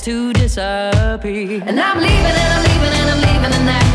to 0.10 0.34
disappear. 0.34 1.62
And 1.68 1.80
I'm 1.80 2.00
leaving, 2.00 2.36
and 2.42 2.54
I'm 2.56 2.64
leaving, 2.64 2.94
and 3.00 3.10
I'm 3.12 3.22
leaving. 3.22 3.54
And 3.54 3.70
I'm 3.70 3.89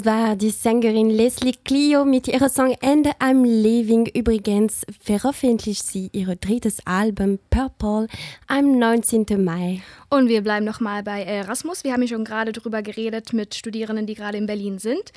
Das 0.00 0.06
war 0.06 0.34
die 0.34 0.48
Sängerin 0.48 1.10
Leslie 1.10 1.52
Clio 1.62 2.06
mit 2.06 2.26
ihrer 2.26 2.48
Song 2.48 2.74
And 2.80 3.06
I'm 3.20 3.44
Leaving. 3.44 4.06
Übrigens 4.06 4.86
veröffentlicht 4.98 5.84
sie 5.84 6.08
ihr 6.12 6.36
drittes 6.36 6.78
Album 6.86 7.38
Purple 7.50 8.06
am 8.46 8.78
19. 8.78 9.26
Mai. 9.44 9.82
Und 10.08 10.28
wir 10.28 10.40
bleiben 10.40 10.64
nochmal 10.64 11.02
bei 11.02 11.22
Erasmus. 11.24 11.84
Wir 11.84 11.92
haben 11.92 12.00
ja 12.00 12.08
schon 12.08 12.24
gerade 12.24 12.52
darüber 12.52 12.80
geredet 12.80 13.34
mit 13.34 13.54
Studierenden, 13.54 14.06
die 14.06 14.14
gerade 14.14 14.38
in 14.38 14.46
Berlin 14.46 14.78
sind. 14.78 15.12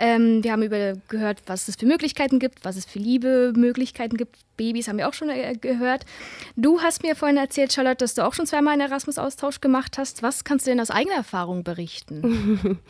Ähm, 0.00 0.42
wir 0.42 0.52
haben 0.52 0.62
über 0.62 0.94
gehört, 1.08 1.42
was 1.44 1.68
es 1.68 1.76
für 1.76 1.84
Möglichkeiten 1.84 2.38
gibt, 2.38 2.64
was 2.64 2.76
es 2.76 2.86
für 2.86 2.98
Liebe-Möglichkeiten 2.98 4.16
gibt. 4.16 4.38
Babys 4.56 4.88
haben 4.88 4.96
wir 4.96 5.06
auch 5.08 5.12
schon 5.12 5.28
äh, 5.28 5.54
gehört. 5.60 6.06
Du 6.56 6.80
hast 6.80 7.02
mir 7.02 7.14
vorhin 7.14 7.36
erzählt, 7.36 7.72
Charlotte, 7.72 7.98
dass 7.98 8.14
du 8.14 8.26
auch 8.26 8.32
schon 8.32 8.46
zweimal 8.46 8.72
einen 8.72 8.90
Erasmus-Austausch 8.90 9.60
gemacht 9.60 9.98
hast. 9.98 10.22
Was 10.22 10.44
kannst 10.44 10.66
du 10.66 10.70
denn 10.70 10.80
aus 10.80 10.90
eigener 10.90 11.16
Erfahrung 11.16 11.62
berichten? 11.62 12.78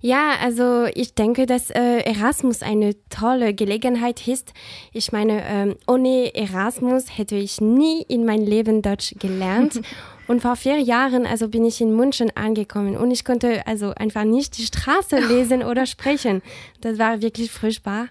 Ja, 0.00 0.32
also 0.42 0.86
ich 0.94 1.14
denke, 1.14 1.46
dass 1.46 1.70
äh, 1.70 2.00
Erasmus 2.00 2.62
eine 2.62 2.96
tolle 3.08 3.54
Gelegenheit 3.54 4.26
ist. 4.26 4.52
Ich 4.92 5.12
meine, 5.12 5.44
ähm, 5.46 5.76
ohne 5.86 6.34
Erasmus 6.34 7.16
hätte 7.16 7.36
ich 7.36 7.60
nie 7.60 8.02
in 8.02 8.24
meinem 8.24 8.44
Leben 8.44 8.82
Deutsch 8.82 9.14
gelernt. 9.20 9.80
Und 10.26 10.40
vor 10.40 10.56
vier 10.56 10.78
Jahren 10.78 11.26
also 11.26 11.48
bin 11.48 11.64
ich 11.64 11.80
in 11.80 11.94
München 11.94 12.30
angekommen 12.36 12.96
und 12.96 13.10
ich 13.10 13.24
konnte 13.24 13.66
also 13.66 13.92
einfach 13.94 14.24
nicht 14.24 14.56
die 14.58 14.64
Straße 14.64 15.18
lesen 15.28 15.62
oder 15.62 15.86
sprechen. 15.86 16.42
Das 16.80 16.98
war 16.98 17.22
wirklich 17.22 17.50
furchtbar. 17.50 18.08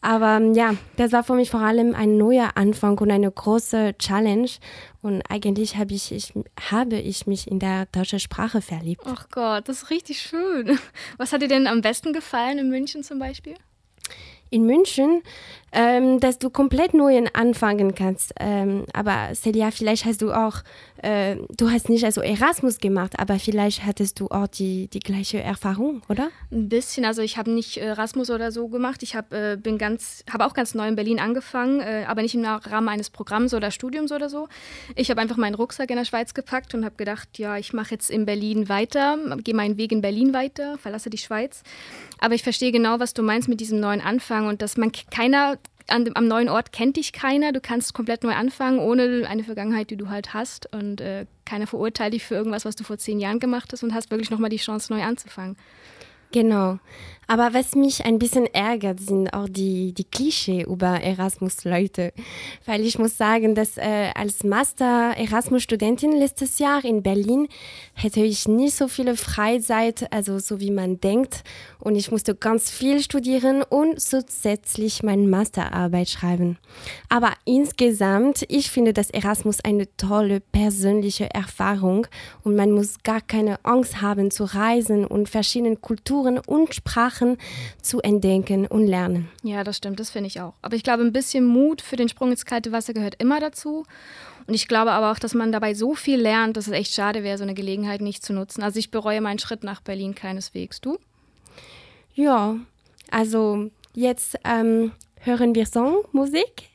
Aber 0.00 0.36
ähm, 0.36 0.54
ja, 0.54 0.74
das 0.96 1.12
war 1.12 1.24
für 1.24 1.34
mich 1.34 1.50
vor 1.50 1.60
allem 1.60 1.94
ein 1.94 2.16
neuer 2.16 2.52
Anfang 2.54 2.96
und 2.98 3.10
eine 3.10 3.30
große 3.30 3.94
Challenge. 3.98 4.48
Und 5.02 5.22
eigentlich 5.28 5.76
habe 5.76 5.94
ich, 5.94 6.12
ich, 6.12 6.32
habe 6.70 6.96
ich 6.96 7.26
mich 7.26 7.50
in 7.50 7.58
der 7.58 7.86
deutschen 7.86 8.20
Sprache 8.20 8.60
verliebt. 8.60 9.02
Ach 9.04 9.26
Gott, 9.30 9.68
das 9.68 9.82
ist 9.82 9.90
richtig 9.90 10.20
schön. 10.20 10.78
Was 11.16 11.32
hat 11.32 11.42
dir 11.42 11.48
denn 11.48 11.66
am 11.66 11.80
besten 11.80 12.12
gefallen 12.12 12.58
in 12.58 12.68
München 12.68 13.02
zum 13.02 13.18
Beispiel? 13.18 13.54
in 14.50 14.64
München, 14.64 15.22
ähm, 15.76 16.20
dass 16.20 16.38
du 16.38 16.48
komplett 16.48 16.94
neu 16.94 17.22
anfangen 17.34 17.94
kannst. 17.94 18.32
Ähm, 18.40 18.86
aber 18.94 19.34
Celia, 19.34 19.70
vielleicht 19.70 20.06
hast 20.06 20.22
du 20.22 20.32
auch, 20.32 20.62
äh, 21.02 21.36
du 21.54 21.70
hast 21.70 21.90
nicht 21.90 22.04
also 22.04 22.22
Erasmus 22.22 22.78
gemacht, 22.78 23.18
aber 23.18 23.38
vielleicht 23.38 23.84
hattest 23.84 24.18
du 24.18 24.28
auch 24.28 24.46
die, 24.46 24.88
die 24.88 25.00
gleiche 25.00 25.40
Erfahrung, 25.40 26.00
oder? 26.08 26.30
Ein 26.50 26.70
bisschen, 26.70 27.04
also 27.04 27.20
ich 27.20 27.36
habe 27.36 27.50
nicht 27.50 27.76
Erasmus 27.76 28.30
oder 28.30 28.52
so 28.52 28.68
gemacht. 28.68 29.02
Ich 29.02 29.14
habe 29.14 29.52
äh, 29.52 29.56
bin 29.56 29.78
auch 30.38 30.54
ganz 30.54 30.74
neu 30.74 30.88
in 30.88 30.96
Berlin 30.96 31.20
angefangen, 31.20 31.80
äh, 31.80 32.04
aber 32.08 32.22
nicht 32.22 32.34
im 32.34 32.44
Rahmen 32.44 32.88
eines 32.88 33.10
Programms 33.10 33.52
oder 33.52 33.70
Studiums 33.70 34.12
oder 34.12 34.30
so. 34.30 34.48
Ich 34.94 35.10
habe 35.10 35.20
einfach 35.20 35.36
meinen 35.36 35.54
Rucksack 35.54 35.90
in 35.90 35.96
der 35.96 36.06
Schweiz 36.06 36.32
gepackt 36.32 36.74
und 36.74 36.86
habe 36.86 36.96
gedacht, 36.96 37.38
ja, 37.38 37.58
ich 37.58 37.74
mache 37.74 37.90
jetzt 37.90 38.10
in 38.10 38.24
Berlin 38.24 38.70
weiter, 38.70 39.18
gehe 39.44 39.54
meinen 39.54 39.76
Weg 39.76 39.92
in 39.92 40.00
Berlin 40.00 40.32
weiter, 40.32 40.78
verlasse 40.78 41.10
die 41.10 41.18
Schweiz. 41.18 41.62
Aber 42.18 42.34
ich 42.34 42.42
verstehe 42.42 42.72
genau, 42.72 42.98
was 42.98 43.12
du 43.12 43.22
meinst 43.22 43.48
mit 43.48 43.60
diesem 43.60 43.78
neuen 43.78 44.00
Anfang 44.00 44.46
und 44.46 44.62
dass 44.62 44.78
man 44.78 44.90
keiner 45.10 45.58
an, 45.88 46.10
am 46.14 46.26
neuen 46.26 46.48
Ort 46.48 46.72
kennt 46.72 46.96
dich 46.96 47.12
keiner, 47.12 47.52
du 47.52 47.60
kannst 47.60 47.94
komplett 47.94 48.22
neu 48.22 48.32
anfangen, 48.32 48.78
ohne 48.78 49.26
eine 49.28 49.44
Vergangenheit, 49.44 49.90
die 49.90 49.96
du 49.96 50.08
halt 50.08 50.34
hast 50.34 50.72
und 50.74 51.00
äh, 51.00 51.26
keiner 51.44 51.66
verurteilt 51.66 52.12
dich 52.12 52.24
für 52.24 52.34
irgendwas, 52.34 52.64
was 52.64 52.76
du 52.76 52.84
vor 52.84 52.98
zehn 52.98 53.20
Jahren 53.20 53.40
gemacht 53.40 53.72
hast 53.72 53.82
und 53.82 53.94
hast 53.94 54.10
wirklich 54.10 54.30
nochmal 54.30 54.50
die 54.50 54.56
Chance, 54.56 54.92
neu 54.92 55.02
anzufangen. 55.02 55.56
Genau. 56.32 56.78
Aber 57.28 57.54
was 57.54 57.74
mich 57.74 58.04
ein 58.04 58.20
bisschen 58.20 58.46
ärgert, 58.46 59.00
sind 59.00 59.32
auch 59.34 59.48
die, 59.48 59.92
die 59.92 60.04
Klischee 60.04 60.62
über 60.62 61.00
Erasmus-Leute. 61.00 62.12
Weil 62.66 62.82
ich 62.82 62.98
muss 63.00 63.16
sagen, 63.16 63.56
dass 63.56 63.76
äh, 63.78 64.10
als 64.14 64.44
Master-Erasmus-Studentin 64.44 66.12
letztes 66.12 66.60
Jahr 66.60 66.84
in 66.84 67.02
Berlin 67.02 67.48
hätte 67.94 68.20
ich 68.20 68.46
nicht 68.46 68.76
so 68.76 68.86
viele 68.86 69.16
Freizeit, 69.16 70.12
also 70.12 70.38
so 70.38 70.60
wie 70.60 70.70
man 70.70 71.00
denkt. 71.00 71.42
Und 71.80 71.96
ich 71.96 72.12
musste 72.12 72.36
ganz 72.36 72.70
viel 72.70 73.00
studieren 73.00 73.64
und 73.64 74.00
zusätzlich 74.00 75.02
meine 75.02 75.26
Masterarbeit 75.26 76.08
schreiben. 76.08 76.58
Aber 77.08 77.32
insgesamt, 77.44 78.44
ich 78.48 78.70
finde, 78.70 78.92
dass 78.92 79.10
Erasmus 79.10 79.58
eine 79.64 79.88
tolle 79.96 80.38
persönliche 80.38 81.28
Erfahrung 81.34 82.06
und 82.44 82.54
man 82.54 82.70
muss 82.70 83.02
gar 83.02 83.20
keine 83.20 83.64
Angst 83.64 84.00
haben 84.00 84.30
zu 84.30 84.44
reisen 84.44 85.04
und 85.04 85.28
verschiedene 85.28 85.76
Kulturen 85.76 86.38
und 86.38 86.74
Sprachen 86.74 87.15
Sachen 87.16 87.38
zu 87.80 88.00
entdecken 88.00 88.66
und 88.66 88.86
lernen. 88.86 89.28
Ja, 89.42 89.64
das 89.64 89.78
stimmt, 89.78 90.00
das 90.00 90.10
finde 90.10 90.28
ich 90.28 90.40
auch. 90.40 90.54
Aber 90.62 90.76
ich 90.76 90.82
glaube, 90.82 91.02
ein 91.02 91.12
bisschen 91.12 91.44
Mut 91.44 91.80
für 91.82 91.96
den 91.96 92.08
Sprung 92.08 92.30
ins 92.30 92.44
kalte 92.44 92.72
Wasser 92.72 92.92
gehört 92.92 93.16
immer 93.18 93.40
dazu. 93.40 93.84
Und 94.46 94.54
ich 94.54 94.68
glaube 94.68 94.92
aber 94.92 95.10
auch, 95.10 95.18
dass 95.18 95.34
man 95.34 95.50
dabei 95.50 95.74
so 95.74 95.94
viel 95.94 96.20
lernt, 96.20 96.56
dass 96.56 96.66
es 96.66 96.72
echt 96.72 96.94
schade 96.94 97.24
wäre, 97.24 97.38
so 97.38 97.42
eine 97.42 97.54
Gelegenheit 97.54 98.00
nicht 98.00 98.24
zu 98.24 98.32
nutzen. 98.32 98.62
Also 98.62 98.78
ich 98.78 98.90
bereue 98.90 99.20
meinen 99.20 99.38
Schritt 99.38 99.64
nach 99.64 99.80
Berlin 99.80 100.14
keineswegs. 100.14 100.80
Du? 100.80 100.98
Ja, 102.14 102.56
also 103.10 103.70
jetzt 103.94 104.36
ähm, 104.44 104.92
hören 105.20 105.54
wir 105.54 105.66
Songmusik 105.66 106.70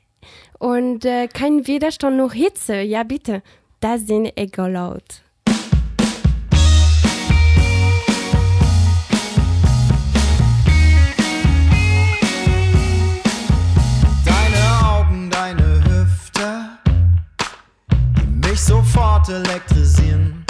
und 0.59 1.05
äh, 1.05 1.27
kein 1.27 1.65
Widerstand, 1.65 2.17
nur 2.17 2.33
Hitze. 2.33 2.81
Ja, 2.81 3.03
bitte. 3.03 3.41
Das 3.79 4.01
sind 4.05 4.31
egal 4.35 4.73
laut. 4.73 5.23
Elektrisieren. 19.31 20.45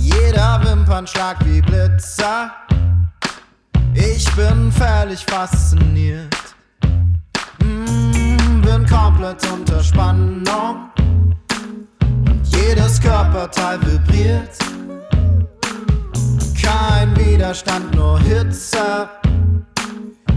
Jeder 0.00 0.60
Wimpernschlag 0.64 1.36
wie 1.44 1.60
Blitzer. 1.60 2.50
Ich 3.94 4.30
bin 4.34 4.70
völlig 4.70 5.24
fasziniert. 5.24 6.34
Mm, 7.62 8.60
bin 8.62 8.86
komplett 8.86 9.44
unter 9.50 9.82
Spannung. 9.82 10.90
Jedes 12.44 13.00
Körperteil 13.00 13.78
vibriert. 13.80 14.56
Kein 16.60 17.16
Widerstand, 17.16 17.94
nur 17.94 18.18
Hitze. 18.20 19.08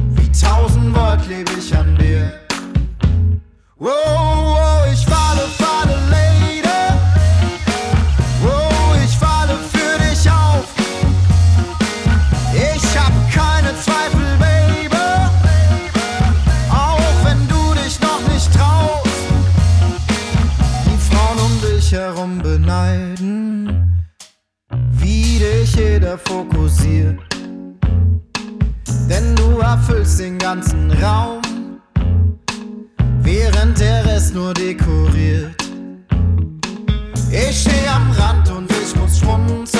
Wie 0.09 0.31
tausend 0.31 0.95
Volt 0.95 1.27
lebe 1.27 1.51
ich 1.57 1.75
an 1.75 1.97
dir. 1.97 2.31
Wow, 3.77 3.89
wow, 3.95 4.68
jeder 26.10 26.17
fokussiert. 26.17 27.19
Denn 29.10 29.36
du 29.36 29.60
erfüllst 29.60 30.19
den 30.19 30.38
ganzen 30.38 30.91
Raum 30.91 31.41
während 33.22 33.80
der 33.80 34.06
Rest 34.06 34.34
nur 34.34 34.54
dekoriert. 34.54 35.54
Ich 37.32 37.62
steh 37.62 37.88
am 37.88 38.12
Rand 38.12 38.50
und 38.50 38.72
ich 38.72 38.95
muss 38.95 39.19
schmunzeln, 39.19 39.79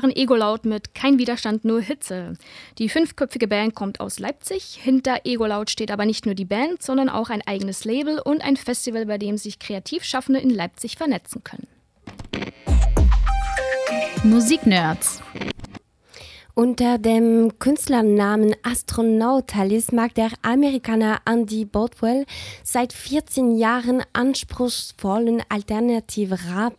waren 0.00 0.16
Egolaut 0.16 0.64
mit 0.64 0.94
Kein 0.94 1.18
Widerstand, 1.18 1.66
nur 1.66 1.82
Hitze. 1.82 2.32
Die 2.78 2.88
fünfköpfige 2.88 3.46
Band 3.46 3.74
kommt 3.74 4.00
aus 4.00 4.18
Leipzig. 4.18 4.78
Hinter 4.82 5.20
Egolaut 5.24 5.68
steht 5.68 5.90
aber 5.90 6.06
nicht 6.06 6.24
nur 6.24 6.34
die 6.34 6.46
Band, 6.46 6.82
sondern 6.82 7.10
auch 7.10 7.28
ein 7.28 7.42
eigenes 7.46 7.84
Label 7.84 8.18
und 8.18 8.42
ein 8.42 8.56
Festival, 8.56 9.04
bei 9.04 9.18
dem 9.18 9.36
sich 9.36 9.58
Kreativschaffende 9.58 10.40
in 10.40 10.48
Leipzig 10.48 10.96
vernetzen 10.96 11.44
können. 11.44 11.66
Musiknerds. 14.22 15.20
Unter 16.54 16.98
dem 16.98 17.58
Künstlernamen 17.58 18.54
Astronautalis 18.62 19.92
mag 19.92 20.14
der 20.14 20.30
Amerikaner 20.42 21.18
Andy 21.24 21.64
Bothwell 21.64 22.26
seit 22.64 22.92
14 22.92 23.56
Jahren 23.56 24.02
anspruchsvollen 24.12 25.42
Alternative 25.48 26.38
Rap 26.54 26.78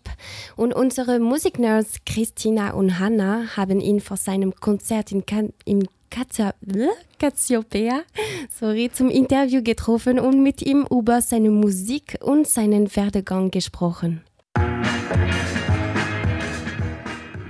und 0.56 0.74
unsere 0.74 1.20
Musiknerds 1.20 2.00
Christina 2.06 2.72
und 2.72 3.00
Hannah 3.00 3.56
haben 3.56 3.80
ihn 3.80 4.02
vor 4.02 4.18
seinem 4.18 4.54
Konzert 4.56 5.12
in, 5.12 5.26
Can 5.26 5.54
im 5.66 5.84
Cassiopeia 6.10 8.02
sorry, 8.50 8.92
zum 8.94 9.10
Interview 9.10 9.64
getroffen 9.64 10.20
und 10.20 10.44
mit 10.44 10.62
ihm 10.62 10.86
über 10.92 11.22
seine 11.22 11.50
Musik 11.50 12.18
und 12.22 12.48
seinen 12.48 12.94
Werdegang 12.96 13.52
gesprochen. 13.52 14.22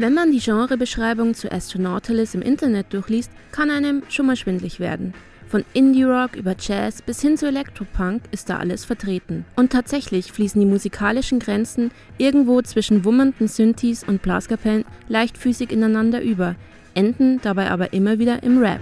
Wenn 0.01 0.15
man 0.15 0.31
die 0.31 0.39
Genrebeschreibung 0.39 1.35
zu 1.35 1.51
Astronautilus 1.51 2.33
im 2.33 2.41
Internet 2.41 2.91
durchliest, 2.91 3.29
kann 3.51 3.69
einem 3.69 4.01
schon 4.09 4.25
mal 4.25 4.35
schwindlig 4.35 4.79
werden. 4.79 5.13
Von 5.47 5.63
Indie-Rock 5.73 6.35
über 6.35 6.55
Jazz 6.59 7.03
bis 7.03 7.21
hin 7.21 7.37
zu 7.37 7.45
Elektropunk 7.45 8.23
ist 8.31 8.49
da 8.49 8.57
alles 8.57 8.83
vertreten. 8.83 9.45
Und 9.55 9.71
tatsächlich 9.71 10.31
fließen 10.31 10.59
die 10.59 10.65
musikalischen 10.65 11.37
Grenzen 11.37 11.91
irgendwo 12.17 12.63
zwischen 12.63 13.05
wummernden 13.05 13.47
Synthes 13.47 14.03
und 14.03 14.23
Blaskapellen 14.23 14.85
leichtfüßig 15.07 15.71
ineinander 15.71 16.23
über, 16.23 16.55
enden 16.95 17.39
dabei 17.43 17.69
aber 17.69 17.93
immer 17.93 18.17
wieder 18.17 18.41
im 18.41 18.57
Rap. 18.57 18.81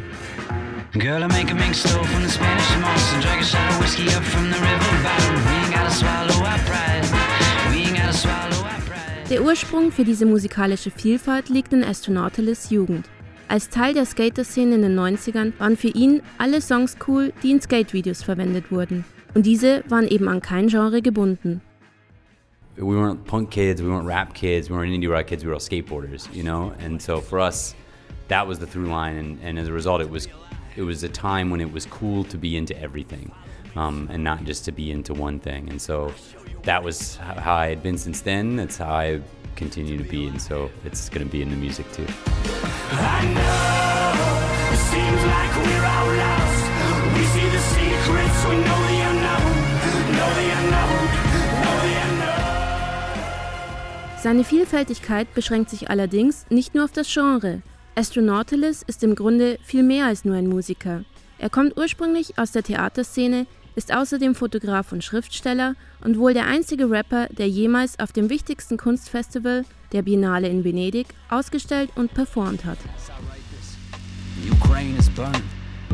Girl, 0.93 1.21
Der 9.29 9.43
Ursprung 9.43 9.91
für 9.91 10.03
diese 10.03 10.25
musikalische 10.25 10.89
Vielfalt 10.89 11.49
liegt 11.49 11.71
in 11.71 11.83
Astronautilus 11.83 12.71
Jugend. 12.71 13.07
Als 13.47 13.69
Teil 13.69 13.93
der 13.93 14.05
Skater-Szene 14.05 14.73
in 14.73 14.81
den 14.81 14.99
90ern 14.99 15.53
waren 15.59 15.77
für 15.77 15.89
ihn 15.89 16.23
alle 16.39 16.61
Songs 16.61 16.97
cool, 17.07 17.31
die 17.43 17.51
in 17.51 17.61
Skate-Videos 17.61 18.23
verwendet 18.23 18.71
wurden. 18.71 19.05
Und 19.35 19.45
diese 19.45 19.83
waren 19.87 20.07
eben 20.07 20.27
an 20.27 20.41
kein 20.41 20.67
Genre 20.67 21.03
gebunden. 21.03 21.61
We 22.75 22.95
weren't 22.95 23.23
punk 23.25 23.51
kids, 23.51 23.83
we 23.83 23.87
weren't 23.87 24.07
rap 24.07 24.33
kids, 24.33 24.67
we 24.67 24.73
weren't 24.73 24.91
indie 24.91 25.11
rock 25.11 25.27
kids, 25.27 25.43
we 25.43 25.49
were 25.49 25.55
all 25.55 25.61
skateboarders, 25.61 26.27
you 26.33 26.41
know? 26.41 26.73
And 26.83 26.99
so 26.99 27.21
for 27.21 27.39
us, 27.39 27.75
that 28.29 28.47
was 28.47 28.57
the 28.57 28.65
through 28.65 28.87
line, 28.87 29.15
and, 29.15 29.37
and 29.43 29.59
as 29.59 29.67
a 29.67 29.73
result, 29.73 30.01
it 30.01 30.09
was 30.09 30.27
it 30.75 30.81
was 30.81 31.03
a 31.03 31.09
time 31.09 31.51
when 31.51 31.61
it 31.61 31.71
was 31.71 31.85
cool 31.85 32.23
to 32.23 32.37
be 32.37 32.55
into 32.55 32.73
everything, 32.81 33.31
um, 33.79 34.09
and 34.11 34.23
not 34.23 34.43
just 34.43 34.65
to 34.65 34.71
be 34.71 34.91
into 34.91 35.13
one 35.13 35.39
thing. 35.39 35.69
And 35.69 35.81
so 35.81 36.13
that 36.63 36.83
was 36.83 37.15
how 37.17 37.55
I 37.55 37.67
had 37.67 37.81
been 37.81 37.97
since 37.97 38.21
then. 38.21 38.57
That's 38.57 38.77
how 38.77 38.91
I 38.91 39.21
continue 39.55 39.97
to 39.97 40.03
be, 40.03 40.27
and 40.27 40.41
so 40.41 40.69
it's 40.85 41.09
going 41.09 41.25
to 41.25 41.31
be 41.31 41.41
in 41.41 41.49
the 41.49 41.55
music 41.55 41.85
too. 41.93 42.07
I 42.91 43.21
know 43.35 44.73
it 44.75 44.81
seems 44.91 45.21
like 45.35 45.51
we're 45.63 45.87
all 45.95 46.09
lost. 46.23 46.63
We 47.15 47.23
see 47.33 47.47
the 47.55 47.63
secrets, 47.75 48.39
we 48.49 48.55
know 48.67 48.79
the 48.91 48.99
unknown, 49.11 49.51
know 50.17 50.29
the 50.39 50.47
unknown, 50.59 50.99
know 51.63 51.75
the 51.85 51.93
unknown. 52.07 52.39
Seine 54.21 54.43
Vielfältigkeit 54.43 55.33
beschränkt 55.33 55.69
sich 55.69 55.89
allerdings 55.89 56.45
nicht 56.49 56.75
nur 56.75 56.83
auf 56.83 56.91
das 56.91 57.07
Genre. 57.11 57.61
Astronautilus 57.95 58.83
ist 58.83 59.03
im 59.03 59.15
Grunde 59.15 59.57
viel 59.63 59.83
mehr 59.83 60.05
als 60.05 60.25
nur 60.25 60.35
ein 60.35 60.47
Musiker. 60.47 61.03
Er 61.37 61.49
kommt 61.49 61.77
ursprünglich 61.77 62.37
aus 62.37 62.51
der 62.51 62.63
Theaterszene, 62.63 63.47
ist 63.75 63.93
außerdem 63.93 64.36
Fotograf 64.36 64.91
und 64.91 65.03
Schriftsteller 65.03 65.75
und 66.01 66.17
wohl 66.17 66.34
der 66.34 66.45
einzige 66.47 66.89
Rapper, 66.89 67.27
der 67.29 67.47
jemals 67.47 67.99
auf 67.99 68.12
dem 68.12 68.29
wichtigsten 68.29 68.77
Kunstfestival, 68.77 69.65
der 69.91 70.01
Biennale 70.01 70.49
in 70.49 70.63
Venedig, 70.63 71.08
ausgestellt 71.29 71.89
und 71.95 72.13
performt 72.13 72.65
hat. 72.65 72.77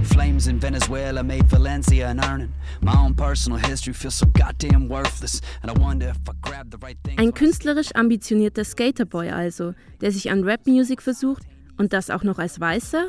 Flames 0.05 0.47
in 0.47 0.61
Venezuela 0.61 1.23
made 1.23 1.45
Valencia 1.51 2.09
an 2.09 2.19
earning. 2.19 2.53
My 2.81 2.93
own 2.93 3.15
personal 3.15 3.59
history 3.59 3.93
feels 3.93 4.17
so 4.17 4.25
goddamn 4.27 4.88
worthless. 4.88 5.41
And 5.61 5.71
I 5.71 5.81
wonder 5.81 6.09
if 6.09 6.17
I 6.29 6.33
grab 6.41 6.67
the 6.71 6.77
right 6.77 6.97
thing. 7.03 7.17
Ein 7.17 7.33
künstlerisch 7.33 7.93
ambitionierter 7.95 8.63
Skaterboy 8.63 9.31
also, 9.31 9.73
der 10.01 10.11
sich 10.11 10.29
an 10.29 10.43
Rap-Music 10.43 11.01
versucht, 11.01 11.43
und 11.77 11.93
das 11.93 12.09
auch 12.09 12.23
noch 12.23 12.39
als 12.39 12.59
Weißer? 12.59 13.07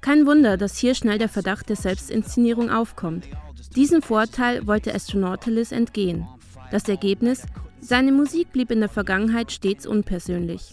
Kein 0.00 0.26
Wunder, 0.26 0.56
dass 0.56 0.76
hier 0.76 0.94
schnell 0.94 1.18
der 1.18 1.28
Verdacht 1.28 1.68
der 1.68 1.76
Selbstinszenierung 1.76 2.70
aufkommt. 2.70 3.28
Diesem 3.74 4.02
Vorteil 4.02 4.66
wollte 4.66 4.94
Astronautalis 4.94 5.72
entgehen. 5.72 6.26
Das 6.70 6.88
Ergebnis? 6.88 7.46
Seine 7.80 8.12
Musik 8.12 8.52
blieb 8.52 8.70
in 8.70 8.80
der 8.80 8.90
Vergangenheit 8.90 9.50
stets 9.50 9.86
unpersönlich. 9.86 10.72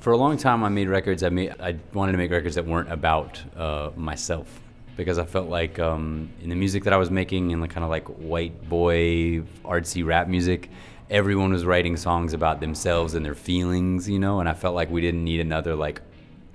For 0.00 0.14
a 0.14 0.16
long 0.16 0.38
time, 0.38 0.64
I 0.64 0.70
made 0.70 0.88
records. 0.88 1.22
I 1.22 1.28
made. 1.28 1.54
I 1.60 1.76
wanted 1.92 2.12
to 2.12 2.18
make 2.18 2.30
records 2.30 2.54
that 2.54 2.66
weren't 2.66 2.90
about 2.90 3.44
uh, 3.54 3.90
myself 3.94 4.46
because 4.96 5.18
I 5.18 5.26
felt 5.26 5.50
like 5.50 5.78
um, 5.78 6.30
in 6.42 6.48
the 6.48 6.56
music 6.56 6.84
that 6.84 6.94
I 6.94 6.96
was 6.96 7.10
making, 7.10 7.50
in 7.50 7.60
the 7.60 7.68
kind 7.68 7.84
of 7.84 7.90
like 7.90 8.08
white 8.08 8.68
boy 8.70 9.42
artsy 9.62 10.02
rap 10.02 10.28
music, 10.28 10.70
everyone 11.10 11.52
was 11.52 11.66
writing 11.66 11.98
songs 11.98 12.32
about 12.32 12.60
themselves 12.60 13.12
and 13.12 13.24
their 13.24 13.34
feelings, 13.34 14.08
you 14.08 14.18
know, 14.18 14.40
and 14.40 14.48
I 14.48 14.54
felt 14.54 14.74
like 14.74 14.90
we 14.90 15.02
didn't 15.02 15.24
need 15.24 15.40
another 15.40 15.74
like 15.74 16.00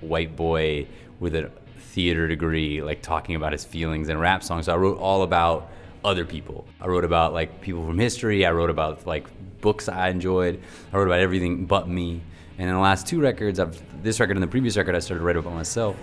white 0.00 0.34
boy 0.34 0.88
with 1.20 1.36
a 1.36 1.52
theater 1.96 2.28
degree 2.28 2.82
like 2.82 3.00
talking 3.00 3.36
about 3.36 3.52
his 3.52 3.64
feelings 3.64 4.10
in 4.10 4.18
rap 4.18 4.44
songs. 4.44 4.66
So 4.66 4.74
I 4.74 4.76
wrote 4.76 4.98
all 4.98 5.22
about 5.22 5.70
other 6.04 6.26
people. 6.26 6.66
I 6.78 6.88
wrote 6.88 7.06
about 7.06 7.32
like 7.32 7.62
people 7.62 7.86
from 7.86 7.98
history, 7.98 8.44
I 8.44 8.50
wrote 8.50 8.68
about 8.68 9.06
like 9.06 9.26
books 9.62 9.88
I 9.88 10.10
enjoyed. 10.10 10.62
I 10.92 10.96
wrote 10.98 11.08
about 11.08 11.20
everything 11.20 11.64
but 11.64 11.88
me. 11.88 12.20
And 12.58 12.68
in 12.68 12.74
the 12.74 12.82
last 12.82 13.06
two 13.06 13.18
records, 13.18 13.58
I've 13.58 13.80
this 14.02 14.20
record 14.20 14.36
and 14.36 14.42
the 14.42 14.46
previous 14.46 14.76
record 14.76 14.94
I 14.94 14.98
started 14.98 15.20
to 15.20 15.24
write 15.24 15.36
about 15.36 15.54
myself. 15.54 15.96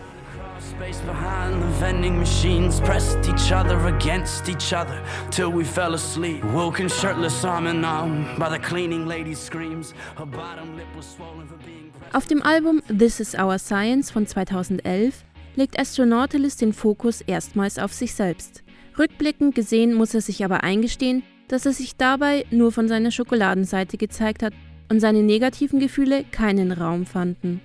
Space 0.59 0.99
behind 1.01 1.61
the 1.61 1.67
vending 1.77 2.17
machines 2.17 2.79
pressed 2.79 3.29
each 3.29 3.51
other 3.51 3.77
against 3.85 4.49
each 4.49 4.73
other 4.73 4.99
till 5.29 5.51
we 5.51 5.63
fell 5.63 5.93
asleep. 5.93 6.43
Woken 6.45 6.89
shirtless 6.89 7.45
arm 7.45 7.67
in 7.67 7.85
arm 7.85 8.35
by 8.39 8.49
the 8.49 8.57
cleaning 8.57 9.05
lady's 9.05 9.37
screams. 9.37 9.93
Her 10.17 10.25
bottom 10.25 10.75
lip 10.75 10.87
was 10.95 11.05
swollen 11.05 11.47
for 11.47 11.57
being 11.57 11.91
Auf 12.15 12.27
dem 12.27 12.41
Album 12.43 12.81
This 12.87 13.19
Is 13.19 13.35
Our 13.35 13.59
Science 13.59 14.11
von 14.11 14.25
2011 14.25 15.23
legt 15.55 15.79
Astronautilus 15.79 16.57
den 16.57 16.73
Fokus 16.73 17.21
erstmals 17.21 17.79
auf 17.79 17.93
sich 17.93 18.13
selbst. 18.13 18.63
Rückblickend 18.97 19.55
gesehen 19.55 19.93
muss 19.93 20.13
er 20.13 20.21
sich 20.21 20.43
aber 20.45 20.63
eingestehen, 20.63 21.23
dass 21.47 21.65
er 21.65 21.73
sich 21.73 21.95
dabei 21.95 22.45
nur 22.51 22.71
von 22.71 22.87
seiner 22.87 23.11
Schokoladenseite 23.11 23.97
gezeigt 23.97 24.43
hat 24.43 24.53
und 24.89 24.99
seine 24.99 25.23
negativen 25.23 25.79
Gefühle 25.79 26.23
keinen 26.31 26.71
Raum 26.71 27.05
fanden. 27.05 27.61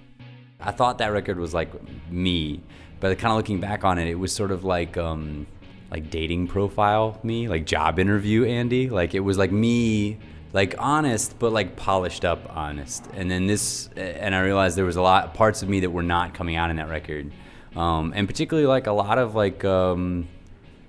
I 0.60 0.72
thought 0.72 0.98
that 0.98 1.12
record 1.12 1.38
was 1.38 1.52
like 1.52 1.70
me 2.10 2.60
but 3.00 3.18
kind 3.18 3.32
of 3.32 3.36
looking 3.36 3.60
back 3.60 3.84
on 3.84 3.98
it, 3.98 4.08
it 4.08 4.16
was 4.16 4.32
sort 4.32 4.50
of 4.50 4.64
like 4.64 4.96
um, 4.96 5.46
like 5.90 6.10
dating 6.10 6.48
profile 6.48 7.18
me, 7.22 7.48
like 7.48 7.64
job 7.64 7.98
interview 7.98 8.44
Andy. 8.44 8.88
Like 8.88 9.14
it 9.14 9.20
was 9.20 9.38
like 9.38 9.52
me, 9.52 10.18
like 10.52 10.74
honest, 10.78 11.38
but 11.38 11.52
like 11.52 11.76
polished 11.76 12.24
up 12.24 12.54
honest. 12.54 13.08
And 13.14 13.30
then 13.30 13.46
this, 13.46 13.88
and 13.96 14.34
I 14.34 14.40
realized 14.40 14.76
there 14.76 14.84
was 14.84 14.96
a 14.96 15.02
lot 15.02 15.34
parts 15.34 15.62
of 15.62 15.68
me 15.68 15.80
that 15.80 15.90
were 15.90 16.02
not 16.02 16.34
coming 16.34 16.56
out 16.56 16.70
in 16.70 16.76
that 16.76 16.88
record, 16.88 17.30
um, 17.76 18.12
and 18.14 18.26
particularly 18.26 18.66
like 18.66 18.86
a 18.86 18.92
lot 18.92 19.18
of 19.18 19.34
like 19.34 19.64
um, 19.64 20.28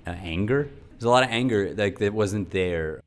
uh, 0.06 0.10
anger. 0.10 0.68
There's 0.92 1.04
a 1.04 1.10
lot 1.10 1.22
of 1.22 1.30
anger 1.30 1.74
like 1.76 1.98
that 1.98 2.12
wasn't 2.12 2.50
there. 2.50 3.02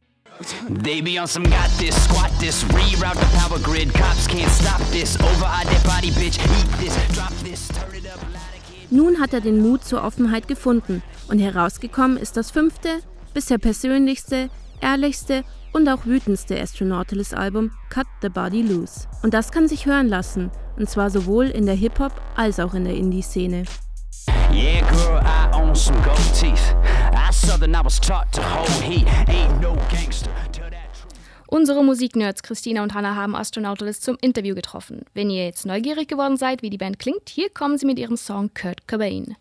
They 0.67 1.01
be 1.01 1.17
on 1.17 1.27
some 1.27 1.43
got 1.43 1.69
this, 1.77 1.95
squat 2.03 2.31
this, 2.39 2.63
reroute 2.65 3.19
the 3.19 3.37
power 3.37 3.59
grid. 3.59 3.93
Cops 3.93 4.27
can't 4.27 4.51
stop 4.51 4.81
this. 4.91 5.15
Over 5.19 5.45
our 5.45 5.63
dead 5.63 5.83
body, 5.85 6.09
bitch. 6.11 6.39
Eat 6.59 6.79
this, 6.79 6.95
drop 7.13 7.31
this, 7.43 7.67
turn 7.69 7.95
it 7.95 8.07
up. 8.07 8.19
Nun 8.89 9.19
hat 9.19 9.33
er 9.33 9.41
den 9.41 9.59
Mut 9.59 9.83
zur 9.83 10.03
Offenheit 10.03 10.47
gefunden 10.47 11.01
und 11.27 11.39
herausgekommen 11.39 12.17
ist 12.17 12.37
das 12.37 12.51
fünfte, 12.51 12.99
bisher 13.33 13.57
persönlichste, 13.57 14.49
ehrlichste 14.81 15.43
und 15.73 15.89
auch 15.89 16.05
wütendste 16.05 16.59
Astronautilus-Album 16.59 17.71
Cut 17.89 18.07
the 18.21 18.29
Body 18.29 18.61
Loose. 18.61 19.07
Und 19.21 19.33
das 19.33 19.51
kann 19.51 19.67
sich 19.67 19.85
hören 19.85 20.07
lassen, 20.07 20.51
und 20.77 20.89
zwar 20.89 21.09
sowohl 21.09 21.47
in 21.47 21.65
der 21.65 21.75
Hip-Hop 21.75 22.13
als 22.35 22.59
auch 22.59 22.73
in 22.73 22.85
der 22.85 22.95
Indie-Szene. 22.95 23.63
Yeah, 24.51 24.81
girl, 24.91 25.19
I 25.19 25.49
own 25.53 25.75
some 25.75 25.99
gold 26.03 26.17
teeth. 26.39 26.75
I 27.13 27.31
southern, 27.33 27.73
I 27.73 27.83
was 27.83 27.99
taught 27.99 28.31
to 28.31 28.41
hold 28.41 28.69
heat. 28.83 29.07
Ain't 29.27 29.59
no 29.61 29.75
gangster. 29.91 30.29
Unsere 31.53 31.83
Musiknerds 31.83 32.41
Christina 32.41 32.81
und 32.81 32.95
Hannah 32.95 33.15
haben 33.15 33.35
Astronautilus 33.35 33.99
zum 33.99 34.17
Interview 34.21 34.55
getroffen. 34.55 35.01
Wenn 35.13 35.29
ihr 35.29 35.45
jetzt 35.45 35.67
neugierig 35.67 36.07
geworden 36.07 36.35
seid, 36.35 36.63
wie 36.63 36.71
die 36.71 36.79
Band 36.79 36.97
klingt, 36.97 37.29
hier 37.29 37.49
kommen 37.51 37.77
sie 37.77 37.85
mit 37.85 37.99
ihrem 37.99 38.17
Song 38.17 38.49
Kurt 38.55 38.87
Cobain. 38.87 39.35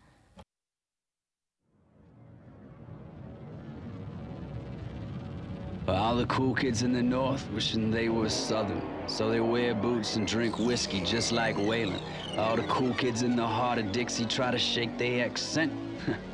All 5.88 6.14
the 6.14 6.26
cool 6.26 6.54
kids 6.54 6.82
in 6.82 6.92
the 6.92 7.02
north 7.02 7.44
wishing 7.52 7.90
they 7.90 8.08
were 8.08 8.28
southern. 8.28 8.80
So 9.08 9.30
they 9.30 9.40
wear 9.40 9.74
boots 9.74 10.14
and 10.14 10.26
drink 10.26 10.58
whiskey 10.58 11.00
just 11.00 11.32
like 11.32 11.56
Waylon. 11.56 12.00
All 12.38 12.54
the 12.54 12.62
cool 12.64 12.94
kids 12.94 13.22
in 13.22 13.34
the 13.34 13.46
heart 13.46 13.78
of 13.78 13.90
Dixie 13.90 14.26
try 14.26 14.52
to 14.52 14.58
shake 14.58 14.96
their 14.96 15.24
accent. 15.24 15.72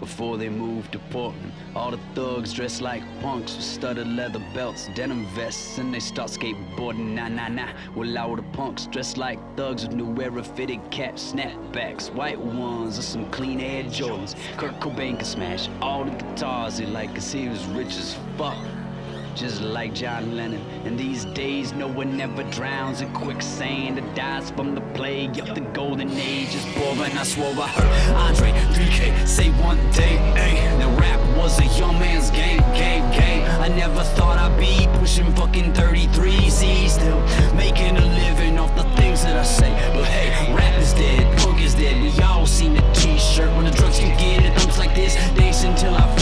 before 0.00 0.36
they 0.36 0.48
moved 0.48 0.92
to 0.92 0.98
Portland. 1.10 1.52
All 1.74 1.90
the 1.90 2.00
thugs 2.14 2.52
dressed 2.52 2.80
like 2.80 3.02
punks 3.20 3.56
with 3.56 3.64
studded 3.64 4.06
leather 4.06 4.42
belts, 4.54 4.88
denim 4.94 5.26
vests, 5.34 5.78
and 5.78 5.92
they 5.92 6.00
start 6.00 6.30
skateboarding. 6.30 7.14
Nah, 7.14 7.28
nah, 7.28 7.48
nah. 7.48 7.72
Well, 7.94 8.18
all 8.18 8.36
the 8.36 8.42
punks 8.42 8.86
dressed 8.86 9.16
like 9.16 9.38
thugs 9.56 9.86
with 9.86 9.96
new 9.96 10.20
era 10.20 10.42
fitted 10.42 10.80
caps, 10.90 11.32
snapbacks, 11.32 12.12
white 12.12 12.38
ones, 12.38 12.98
or 12.98 13.02
some 13.02 13.30
clean 13.30 13.60
Air 13.60 13.84
Jordans. 13.84 14.34
Kurt 14.56 14.78
Cobain 14.80 15.18
could 15.18 15.26
smash 15.26 15.68
all 15.80 16.04
the 16.04 16.10
guitars 16.10 16.78
he 16.78 16.86
liked, 16.86 17.14
cause 17.14 17.32
he 17.32 17.48
was 17.48 17.64
rich 17.66 17.96
as 17.96 18.16
fuck. 18.36 18.58
Just 19.34 19.60
like 19.60 19.94
John 19.94 20.36
Lennon. 20.36 20.60
And 20.84 20.98
these 20.98 21.24
days, 21.26 21.72
no 21.72 21.88
one 21.88 22.20
ever 22.20 22.42
drowns 22.44 23.00
in 23.00 23.12
quicksand 23.12 23.98
or 23.98 24.14
dies 24.14 24.50
from 24.50 24.74
the 24.74 24.80
plague 24.94 25.38
of 25.38 25.54
the 25.54 25.60
golden 25.60 26.10
age 26.12 26.54
is 26.54 26.64
born. 26.74 27.00
I 27.00 27.24
swore 27.24 27.52
I 27.58 27.68
heard 27.68 28.14
Andre 28.16 28.52
3K 28.74 29.26
say 29.26 29.50
one 29.62 29.78
day, 29.90 30.16
hey, 30.38 30.78
the 30.78 30.88
rap 31.00 31.20
was 31.36 31.58
a 31.58 31.66
young 31.78 31.98
man's 31.98 32.30
game, 32.30 32.60
game, 32.74 33.10
game. 33.12 33.44
I 33.60 33.68
never 33.68 34.02
thought 34.16 34.38
I'd 34.38 34.58
be 34.58 34.86
pushing 34.98 35.34
fucking 35.34 35.74
33 35.74 36.50
C, 36.50 36.88
still 36.88 37.20
making 37.54 37.96
a 37.96 38.04
living 38.04 38.58
off 38.58 38.74
the 38.76 38.84
things 38.96 39.22
that 39.24 39.36
I 39.36 39.44
say. 39.44 39.70
But 39.94 40.04
hey, 40.04 40.54
rap 40.54 40.80
is 40.80 40.92
dead, 40.94 41.38
punk 41.38 41.60
is 41.60 41.74
dead. 41.74 42.00
We 42.00 42.22
all 42.22 42.46
seen 42.46 42.74
the 42.74 42.82
t-shirt 42.92 43.50
when 43.56 43.64
the 43.64 43.72
drugs 43.72 43.98
can 43.98 44.16
get 44.18 44.44
it. 44.44 44.58
Thumps 44.58 44.78
like 44.78 44.94
this, 44.94 45.14
dance 45.34 45.64
until 45.64 45.94
our 45.94 46.16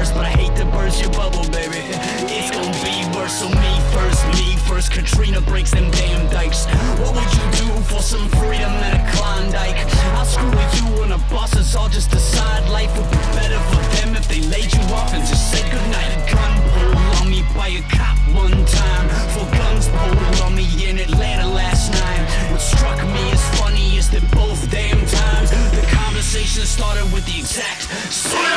worse. 0.00 0.12
But 0.12 0.24
I 0.24 0.32
hate 0.40 0.56
to 0.56 0.64
burst 0.66 1.00
your 1.02 1.12
bubble, 1.12 1.44
baby. 1.52 1.84
It's 2.32 2.50
gonna 2.50 2.72
be 2.80 2.96
worse. 3.16 3.34
So 3.40 3.48
me 3.48 3.72
first, 3.92 4.20
me 4.38 4.56
first. 4.68 4.92
Katrina 4.92 5.40
breaks 5.40 5.70
them 5.70 5.90
damn 5.90 6.24
dikes. 6.32 6.64
What 7.00 7.12
would 7.14 7.30
you 7.36 7.46
do 7.62 7.68
for 7.90 8.00
some 8.00 8.26
freedom 8.40 8.72
at 8.88 8.96
a 8.96 9.02
Klondike? 9.16 9.80
I'll 10.16 10.24
screw 10.24 10.50
with 10.50 10.72
you 10.80 10.86
on 11.02 11.12
a 11.12 11.20
bus, 11.30 11.52
it's 11.56 11.74
all 11.76 11.88
just 11.88 12.12
a 12.14 12.18
side. 12.18 12.68
Life 12.70 12.92
would 12.96 13.10
be 13.10 13.22
better 13.36 13.60
for 13.70 13.82
them 13.96 14.16
if 14.16 14.26
they 14.28 14.40
laid 14.54 14.72
you 14.72 14.82
off 14.96 15.12
and 15.12 15.24
just 15.26 15.52
said 15.52 15.64
goodnight. 15.70 16.10
A 16.16 16.20
gun 16.32 16.52
pulled 16.72 17.20
on 17.20 17.30
me 17.30 17.44
by 17.54 17.68
a 17.68 17.82
cop 17.96 18.16
one 18.32 18.56
time. 18.80 19.06
For 19.34 19.44
guns 19.58 19.88
pulled 19.88 20.40
on 20.46 20.54
me 20.54 20.66
in 20.88 20.98
Atlanta 20.98 21.46
last 21.46 21.92
night. 21.92 22.24
What 22.50 22.60
struck 22.60 22.98
me 23.16 23.24
as 23.36 23.44
funny 23.60 23.96
is 24.00 24.08
that 24.10 24.24
both 24.32 24.60
damn 24.70 25.00
times 25.20 25.50
the 25.76 25.84
conversation 25.92 26.64
started 26.64 27.04
with 27.12 27.26
the 27.26 27.38
exact 27.38 27.84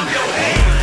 up 0.04 0.12
your 0.14 0.32
hand. 0.34 0.83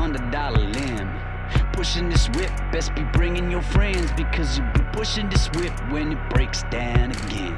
Pushing 1.91 2.09
this 2.09 2.29
whip, 2.29 2.51
best 2.71 2.95
be 2.95 3.03
bringing 3.03 3.51
your 3.51 3.61
friends 3.61 4.13
because 4.13 4.57
you'll 4.57 4.71
be 4.71 4.79
pushing 4.93 5.27
this 5.27 5.49
whip 5.55 5.73
when 5.91 6.13
it 6.13 6.29
breaks 6.29 6.63
down 6.71 7.11
again. 7.11 7.53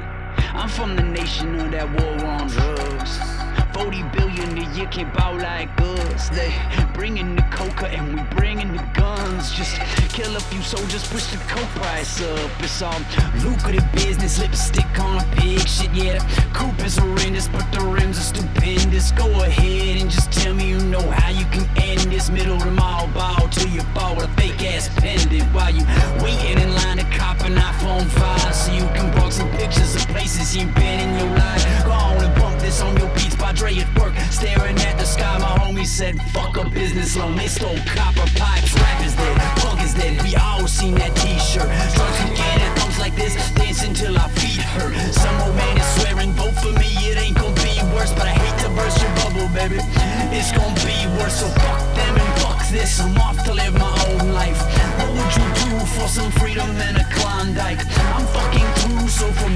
I'm 0.52 0.68
from 0.68 0.96
the 0.96 1.04
nation 1.04 1.54
of 1.60 1.70
that 1.70 1.88
war 1.88 2.26
on 2.26 2.48
drugs. 2.48 3.43
40 3.74 4.02
billion 4.16 4.56
a 4.56 4.76
year 4.76 4.86
can't 4.86 5.12
bow 5.14 5.32
like 5.32 5.68
us. 5.80 6.28
They 6.28 6.54
bringing 6.94 7.34
the 7.34 7.42
coca 7.50 7.88
and 7.88 8.14
we 8.14 8.22
bringing 8.36 8.72
the 8.72 8.82
guns. 8.94 9.52
Just 9.52 9.74
kill 10.10 10.34
a 10.36 10.40
few 10.40 10.62
soldiers, 10.62 11.06
push 11.08 11.26
the 11.26 11.38
coke 11.52 11.68
price 11.82 12.22
up. 12.22 12.50
It's 12.60 12.80
all 12.80 12.94
lucrative 13.42 13.84
business, 13.92 14.38
lipstick 14.38 14.98
on 15.00 15.20
a 15.20 15.36
pig. 15.36 15.66
Shit, 15.66 15.92
yeah, 15.92 16.18
the 16.18 16.46
coupe 16.54 16.84
is 16.86 16.96
horrendous, 16.96 17.48
but 17.48 17.66
the 17.72 17.80
rims 17.80 18.16
are 18.18 18.28
stupendous. 18.34 19.10
Go 19.10 19.28
ahead 19.42 20.00
and 20.00 20.08
just 20.08 20.30
tell 20.30 20.54
me 20.54 20.68
you 20.68 20.78
know 20.78 21.02
how 21.10 21.30
you 21.30 21.44
can 21.46 21.66
end 21.76 22.00
this 22.12 22.30
middle 22.30 22.56
of 22.56 22.64
the 22.64 22.70
mall 22.70 23.08
ball 23.08 23.48
till 23.48 23.68
you 23.70 23.80
fall 23.92 24.14
with 24.14 24.26
a 24.26 24.34
fake 24.40 24.62
ass 24.72 24.88
pendant 24.96 25.42
while 25.52 25.74
you 25.74 25.84
waiting 26.22 26.62
in 26.62 26.72
line 26.76 26.98
to 26.98 27.04
cop 27.18 27.40
an 27.40 27.56
iPhone 27.56 28.06
5 28.06 28.54
so 28.54 28.72
you 28.72 28.86
can 28.94 29.12
bug 29.18 29.32
some 29.32 29.50
pictures 29.52 29.96
of 29.96 30.02
places 30.08 30.56
you've 30.56 30.72
been 30.76 31.00
in 31.00 31.18
your 31.18 31.36
life. 31.36 31.84
Go 31.84 31.90
on 31.90 32.24
and 32.24 32.34
bump 32.36 32.53
this 32.64 32.80
on 32.80 32.96
your 32.96 33.08
beats 33.14 33.36
by 33.36 33.52
Dre 33.52 33.76
at 33.76 33.90
work, 34.00 34.16
staring 34.30 34.78
at 34.88 34.96
the 34.98 35.04
sky. 35.04 35.36
My 35.38 35.52
homie 35.60 35.86
said, 35.86 36.16
fuck 36.32 36.56
a 36.56 36.64
business 36.70 37.16
loan. 37.16 37.36
They 37.36 37.46
stole 37.46 37.76
copper 37.84 38.26
pipes. 38.40 38.72
Rap 38.74 39.04
is 39.04 39.14
dead, 39.14 39.36
punk 39.60 39.82
is 39.82 39.92
dead. 39.92 40.22
We 40.22 40.34
all 40.36 40.66
seen 40.66 40.94
that 40.94 41.14
t-shirt. 41.16 41.68
Drugs 41.94 42.16
can 42.18 42.32
get 42.34 42.56
it, 42.64 42.70
thumps 42.78 42.98
like 42.98 43.14
this, 43.16 43.34
dancing 43.52 43.92
till 43.92 44.16
our 44.16 44.30
feet 44.40 44.62
hurt. 44.74 44.94
Some 45.12 45.36
old 45.42 45.54
man 45.56 45.76
is 45.76 45.88
swearing, 46.00 46.32
vote 46.32 46.56
for 46.62 46.72
me, 46.80 46.88
it 47.04 47.18
ain't 47.18 47.36
gonna 47.36 47.54
be 47.60 47.76
worse. 47.94 48.12
But 48.12 48.26
I 48.32 48.34
hate 48.40 48.58
to 48.64 48.70
burst 48.72 48.96
your 49.02 49.12
bubble, 49.20 49.48
baby. 49.52 49.78
It's 50.32 50.50
gonna 50.56 50.74
be 50.88 50.96
worse, 51.20 51.40
so 51.40 51.48
fuck 51.60 51.80
them 51.94 52.16
and 52.16 52.32
fuck 52.40 52.66
this. 52.72 52.98
I'm 52.98 53.16
off 53.18 53.44
to 53.44 53.52
live 53.52 53.74
my 53.74 53.92
own 54.08 54.32
life. 54.32 54.60
What 54.98 55.10
would 55.12 55.32
you 55.36 55.46
do 55.68 55.72
for 55.94 56.08
some 56.08 56.30
freedom 56.40 56.70
and 56.80 56.96
a 56.96 57.06
Klondike? 57.12 57.84
I'm 58.16 58.26
fucking 58.32 58.68
through, 58.80 59.08
so 59.08 59.26
from 59.32 59.54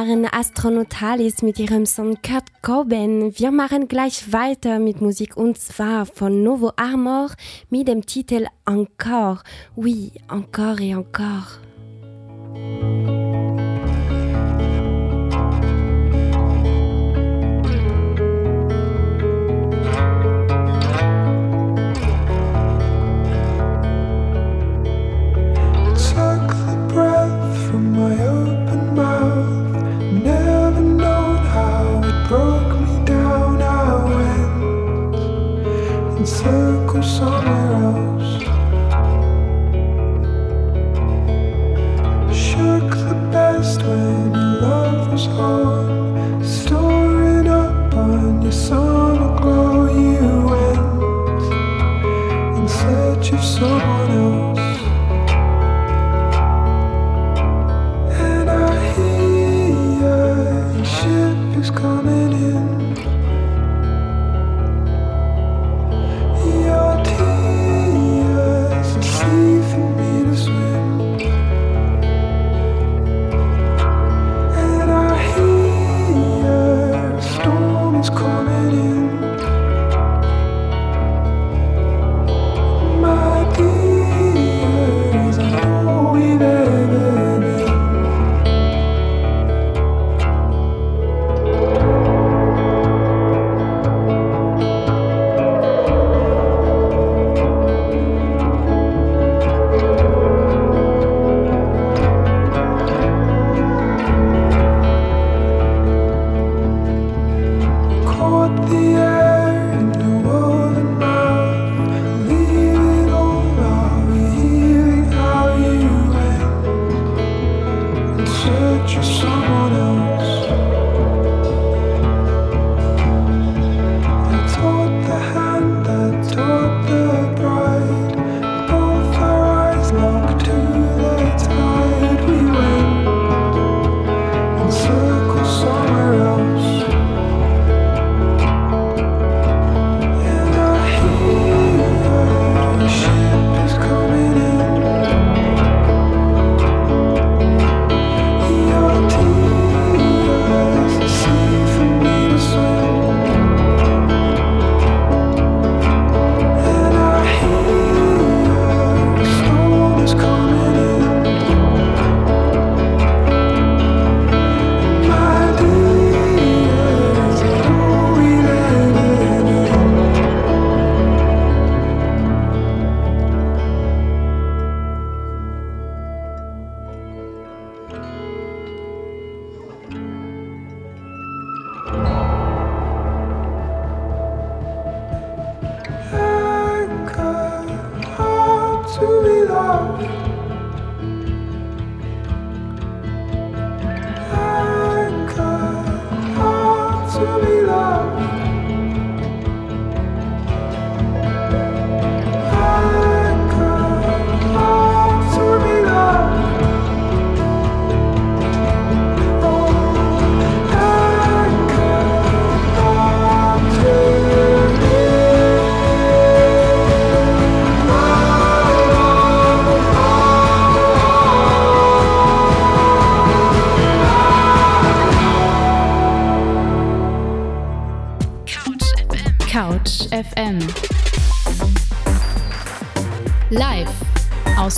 waren 0.00 0.24
Astronautalis 0.24 1.42
mit 1.42 1.58
ihrem 1.58 1.84
Song 1.84 2.16
Kurt 2.22 2.62
Cobain. 2.62 3.38
Wir 3.38 3.50
machen 3.50 3.86
gleich 3.86 4.32
weiter 4.32 4.78
mit 4.78 5.02
Musik 5.02 5.36
und 5.36 5.58
zwar 5.58 6.06
von 6.06 6.42
Novo 6.42 6.72
Armor 6.76 7.32
mit 7.68 7.86
dem 7.86 8.06
Titel 8.06 8.46
Encore. 8.64 9.42
Oui, 9.76 10.12
encore 10.26 10.80
et 10.80 10.94
encore. 10.94 11.60
Jesus. 36.42 36.69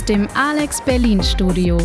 dem 0.03 0.27
Alex 0.35 0.81
Berlin 0.81 1.21
Studio. 1.23 1.77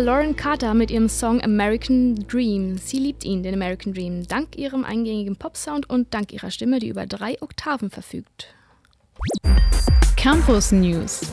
Lauren 0.00 0.36
Carter 0.36 0.74
mit 0.74 0.90
ihrem 0.90 1.08
Song 1.08 1.42
American 1.42 2.14
Dream. 2.28 2.78
Sie 2.78 2.98
liebt 2.98 3.24
ihn, 3.24 3.42
den 3.42 3.54
American 3.54 3.92
Dream, 3.92 4.26
dank 4.26 4.56
ihrem 4.56 4.84
eingängigen 4.84 5.36
Popsound 5.36 5.90
und 5.90 6.14
dank 6.14 6.32
ihrer 6.32 6.50
Stimme, 6.50 6.78
die 6.78 6.88
über 6.88 7.06
drei 7.06 7.36
Oktaven 7.40 7.90
verfügt. 7.90 8.54
Campus 10.16 10.72
News 10.72 11.32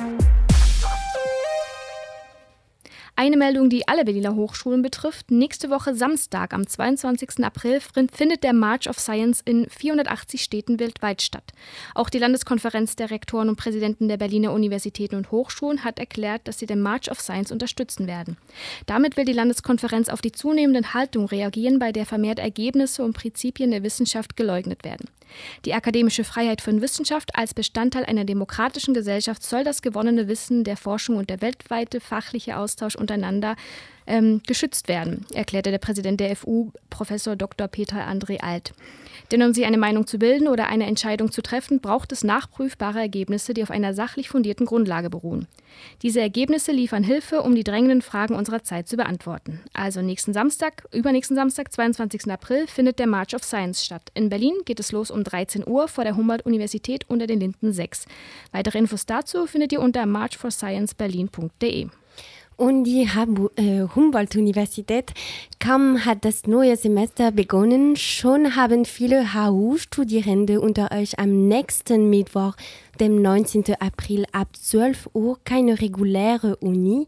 eine 3.17 3.37
Meldung, 3.37 3.69
die 3.69 3.87
alle 3.87 4.03
Berliner 4.03 4.35
Hochschulen 4.35 4.81
betrifft. 4.81 5.31
Nächste 5.31 5.69
Woche 5.69 5.95
Samstag, 5.95 6.53
am 6.53 6.67
22. 6.67 7.45
April, 7.45 7.79
findet 7.79 8.43
der 8.43 8.51
March 8.51 8.89
of 8.89 8.99
Science 8.99 9.39
in 9.39 9.69
480 9.69 10.43
Städten 10.43 10.81
weltweit 10.81 11.21
statt. 11.21 11.53
Auch 11.93 12.09
die 12.09 12.19
Landeskonferenz 12.19 12.97
der 12.97 13.11
Rektoren 13.11 13.47
und 13.47 13.55
Präsidenten 13.55 14.09
der 14.09 14.17
Berliner 14.17 14.51
Universitäten 14.51 15.15
und 15.15 15.31
Hochschulen 15.31 15.85
hat 15.85 15.97
erklärt, 15.97 16.45
dass 16.45 16.59
sie 16.59 16.65
den 16.65 16.81
March 16.81 17.09
of 17.09 17.21
Science 17.21 17.53
unterstützen 17.53 18.05
werden. 18.05 18.35
Damit 18.85 19.15
will 19.15 19.23
die 19.23 19.31
Landeskonferenz 19.31 20.09
auf 20.09 20.21
die 20.21 20.33
zunehmende 20.33 20.93
Haltung 20.93 21.25
reagieren, 21.25 21.79
bei 21.79 21.93
der 21.93 22.05
vermehrt 22.05 22.39
Ergebnisse 22.39 23.01
und 23.01 23.13
Prinzipien 23.13 23.71
der 23.71 23.83
Wissenschaft 23.83 24.35
geleugnet 24.35 24.83
werden. 24.83 25.07
Die 25.65 25.73
akademische 25.73 26.23
Freiheit 26.23 26.61
von 26.61 26.81
Wissenschaft 26.81 27.35
als 27.35 27.53
Bestandteil 27.53 28.05
einer 28.05 28.25
demokratischen 28.25 28.93
Gesellschaft 28.93 29.43
soll 29.43 29.63
das 29.63 29.81
gewonnene 29.81 30.27
Wissen 30.27 30.63
der 30.63 30.77
Forschung 30.77 31.17
und 31.17 31.29
der 31.29 31.41
weltweite 31.41 31.99
fachliche 31.99 32.57
Austausch 32.57 32.95
untereinander 32.95 33.55
ähm, 34.07 34.41
geschützt 34.47 34.87
werden, 34.87 35.25
erklärte 35.33 35.71
der 35.71 35.79
Präsident 35.79 36.19
der 36.19 36.35
FU, 36.35 36.71
Professor 36.89 37.35
Dr. 37.35 37.67
Peter 37.67 38.07
André 38.07 38.41
Alt. 38.41 38.73
Denn 39.31 39.41
um 39.41 39.53
sich 39.53 39.65
eine 39.65 39.77
Meinung 39.77 40.07
zu 40.07 40.19
bilden 40.19 40.47
oder 40.47 40.67
eine 40.67 40.85
Entscheidung 40.85 41.31
zu 41.31 41.41
treffen, 41.41 41.79
braucht 41.79 42.11
es 42.11 42.23
nachprüfbare 42.23 42.99
Ergebnisse, 42.99 43.53
die 43.53 43.63
auf 43.63 43.71
einer 43.71 43.93
sachlich 43.93 44.29
fundierten 44.29 44.65
Grundlage 44.65 45.09
beruhen. 45.09 45.47
Diese 46.01 46.21
Ergebnisse 46.21 46.71
liefern 46.71 47.03
Hilfe, 47.03 47.41
um 47.41 47.55
die 47.55 47.63
drängenden 47.63 48.01
Fragen 48.01 48.35
unserer 48.35 48.63
Zeit 48.63 48.87
zu 48.87 48.97
beantworten. 48.97 49.61
Also 49.73 50.01
nächsten 50.01 50.33
Samstag, 50.33 50.87
übernächsten 50.91 51.35
Samstag, 51.35 51.71
22. 51.71 52.31
April, 52.31 52.67
findet 52.67 52.99
der 52.99 53.07
March 53.07 53.35
of 53.35 53.43
Science 53.43 53.83
statt. 53.83 54.11
In 54.13 54.29
Berlin 54.29 54.53
geht 54.65 54.79
es 54.79 54.91
los 54.91 55.11
um 55.11 55.23
13 55.23 55.67
Uhr 55.67 55.87
vor 55.87 56.03
der 56.03 56.15
Humboldt-Universität 56.15 57.05
unter 57.09 57.27
den 57.27 57.39
Linden 57.39 57.73
6. 57.73 58.05
Weitere 58.51 58.77
Infos 58.77 59.05
dazu 59.05 59.47
findet 59.47 59.73
ihr 59.73 59.81
unter 59.81 60.05
marchforscienceberlin.de. 60.05 61.89
Und 62.57 62.85
die 62.85 63.09
äh, 63.57 63.81
Humboldt-Universität 63.95 65.13
kaum 65.59 66.05
hat 66.05 66.23
das 66.23 66.47
neue 66.47 66.77
Semester 66.77 67.31
begonnen, 67.31 67.97
schon 67.97 68.55
haben 68.55 68.85
viele 68.85 69.33
HU-Studierende 69.33 70.61
unter 70.61 70.91
euch 70.93 71.19
am 71.19 71.49
nächsten 71.49 72.09
Mittwoch, 72.09 72.55
dem 73.01 73.21
19. 73.21 73.75
April 73.79 74.25
ab 74.31 74.47
12 74.53 75.09
Uhr 75.13 75.37
keine 75.43 75.81
reguläre 75.81 76.55
Uni, 76.57 77.07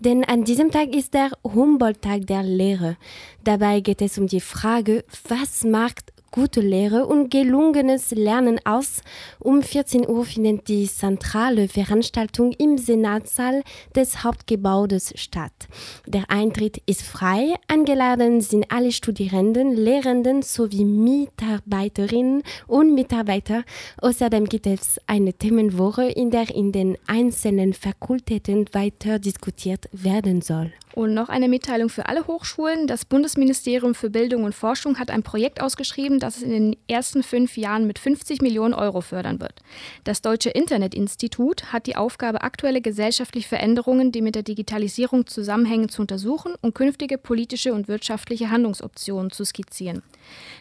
denn 0.00 0.24
an 0.24 0.42
diesem 0.42 0.72
Tag 0.72 0.96
ist 0.96 1.14
der 1.14 1.30
Humboldt-Tag 1.44 2.26
der 2.26 2.42
Lehre. 2.42 2.96
Dabei 3.44 3.80
geht 3.80 4.02
es 4.02 4.18
um 4.18 4.26
die 4.26 4.40
Frage, 4.40 5.04
was 5.28 5.62
macht 5.62 6.12
gute 6.30 6.60
Lehre 6.60 7.06
und 7.06 7.30
gelungenes 7.30 8.10
Lernen 8.10 8.60
aus. 8.64 9.02
Um 9.38 9.62
14 9.62 10.08
Uhr 10.08 10.24
findet 10.24 10.68
die 10.68 10.86
zentrale 10.86 11.68
Veranstaltung 11.68 12.52
im 12.52 12.78
Senatssaal 12.78 13.62
des 13.94 14.24
Hauptgebäudes 14.24 15.12
statt. 15.16 15.68
Der 16.06 16.30
Eintritt 16.30 16.82
ist 16.86 17.02
frei. 17.02 17.54
Eingeladen 17.68 18.40
sind 18.40 18.70
alle 18.70 18.92
Studierenden, 18.92 19.74
Lehrenden 19.74 20.42
sowie 20.42 20.84
Mitarbeiterinnen 20.84 22.42
und 22.66 22.94
Mitarbeiter. 22.94 23.64
Außerdem 24.00 24.46
gibt 24.46 24.66
es 24.66 25.00
eine 25.06 25.32
Themenwoche, 25.32 26.04
in 26.04 26.30
der 26.30 26.54
in 26.54 26.72
den 26.72 26.96
einzelnen 27.06 27.74
Fakultäten 27.74 28.66
weiter 28.72 29.18
diskutiert 29.18 29.88
werden 29.92 30.40
soll. 30.40 30.72
Und 30.98 31.14
noch 31.14 31.28
eine 31.28 31.46
Mitteilung 31.46 31.90
für 31.90 32.06
alle 32.06 32.26
Hochschulen. 32.26 32.88
Das 32.88 33.04
Bundesministerium 33.04 33.94
für 33.94 34.10
Bildung 34.10 34.42
und 34.42 34.52
Forschung 34.52 34.98
hat 34.98 35.12
ein 35.12 35.22
Projekt 35.22 35.60
ausgeschrieben, 35.60 36.18
das 36.18 36.38
es 36.38 36.42
in 36.42 36.50
den 36.50 36.76
ersten 36.88 37.22
fünf 37.22 37.56
Jahren 37.56 37.86
mit 37.86 38.00
50 38.00 38.42
Millionen 38.42 38.74
Euro 38.74 39.00
fördern 39.00 39.40
wird. 39.40 39.54
Das 40.02 40.22
Deutsche 40.22 40.50
Internetinstitut 40.50 41.72
hat 41.72 41.86
die 41.86 41.94
Aufgabe, 41.94 42.42
aktuelle 42.42 42.80
gesellschaftliche 42.80 43.46
Veränderungen, 43.48 44.10
die 44.10 44.22
mit 44.22 44.34
der 44.34 44.42
Digitalisierung 44.42 45.28
zusammenhängen, 45.28 45.88
zu 45.88 46.02
untersuchen 46.02 46.54
und 46.62 46.74
künftige 46.74 47.16
politische 47.16 47.74
und 47.74 47.86
wirtschaftliche 47.86 48.50
Handlungsoptionen 48.50 49.30
zu 49.30 49.44
skizzieren. 49.44 50.02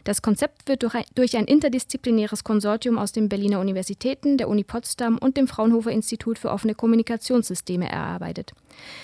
Das 0.04 0.22
Konzept 0.22 0.68
wird 0.68 0.84
durch 0.84 0.94
ein, 0.94 1.06
durch 1.16 1.36
ein 1.36 1.46
interdisziplinäres 1.46 2.44
Konsortium 2.44 3.00
aus 3.00 3.12
den 3.12 3.28
Berliner 3.28 3.60
Universitäten, 3.60 4.38
der 4.38 4.50
Uni 4.50 4.64
Potsdam 4.64 5.18
und 5.18 5.36
dem 5.36 5.48
Fraunhofer 5.48 5.90
Institut 5.90 6.38
für 6.38 6.52
offene 6.52 6.76
Kommunikationssysteme 6.76 7.90
erarbeitet. 7.90 8.54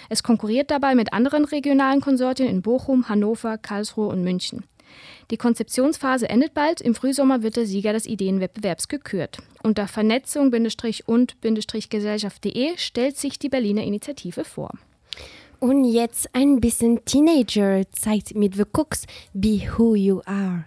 Es 0.09 0.21
konkurriert 0.21 0.69
dabei 0.69 0.93
mit 0.93 1.11
anderen 1.11 1.22
regionalen 1.27 2.01
Konsortien 2.01 2.49
in 2.49 2.61
Bochum, 2.61 3.09
Hannover, 3.09 3.57
Karlsruhe 3.57 4.07
und 4.07 4.23
München. 4.23 4.63
Die 5.31 5.37
Konzeptionsphase 5.37 6.29
endet 6.29 6.53
bald. 6.53 6.81
Im 6.81 6.93
Frühsommer 6.95 7.41
wird 7.43 7.55
der 7.55 7.65
Sieger 7.65 7.93
des 7.93 8.05
Ideenwettbewerbs 8.05 8.89
gekürt. 8.89 9.37
Unter 9.63 9.87
Vernetzung-und-gesellschaft.de 9.87 12.77
stellt 12.77 13.17
sich 13.17 13.39
die 13.39 13.49
Berliner 13.49 13.83
Initiative 13.83 14.43
vor. 14.43 14.71
Und 15.59 15.85
jetzt 15.85 16.29
ein 16.33 16.59
bisschen 16.59 17.05
Teenager-Zeit 17.05 18.35
mit 18.35 18.55
The 18.55 18.65
Cooks, 18.73 19.05
Be 19.33 19.61
Who 19.77 19.95
You 19.95 20.19
Are. 20.25 20.65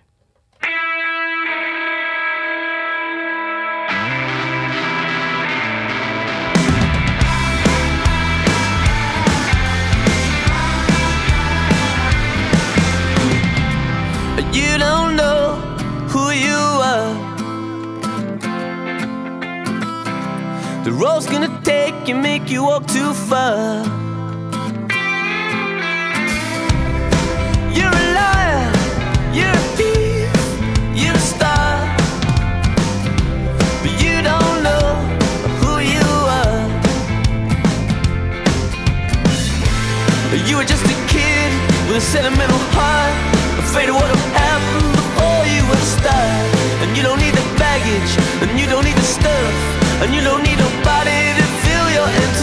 You 14.57 14.79
don't 14.79 15.17
know 15.17 15.57
who 16.09 16.31
you 16.31 16.61
are. 16.93 17.13
The 20.83 20.93
road's 20.93 21.27
gonna 21.27 21.61
take 21.63 22.09
you, 22.09 22.15
make 22.15 22.49
you 22.49 22.63
walk 22.65 22.87
too 22.87 23.13
far. 23.13 23.85
You're 27.77 27.97
a 28.03 28.07
liar, 28.19 28.73
you're 29.37 29.57
a 29.61 29.65
thief, 29.77 30.33
you're 31.01 31.19
a 31.23 31.27
star. 31.35 31.73
But 33.83 33.93
you 34.03 34.23
don't 34.31 34.59
know 34.69 34.87
who 35.61 35.73
you 35.95 36.09
are. 36.41 36.65
You 40.49 40.57
were 40.57 40.69
just 40.75 40.87
a 40.87 40.97
kid 41.13 41.51
with 41.87 41.99
a 41.99 42.01
sentimental 42.01 42.63
heart, 42.73 43.15
afraid 43.59 43.91
of 43.91 43.97
what'll 43.97 44.17
happen 44.17 44.46
And 46.09 46.97
you 46.97 47.03
don't 47.03 47.19
need 47.19 47.35
the 47.35 47.47
baggage, 47.59 48.13
and 48.43 48.59
you 48.61 48.67
don't 48.67 48.85
need 48.85 48.97
the 48.97 49.03
stuff, 49.03 49.55
and 50.03 50.15
you 50.15 50.23
don't 50.23 50.43
need 50.43 50.59
nobody 50.59 51.35
to 51.35 51.45
fill 51.65 51.91
your 51.91 52.07
empty 52.07 52.36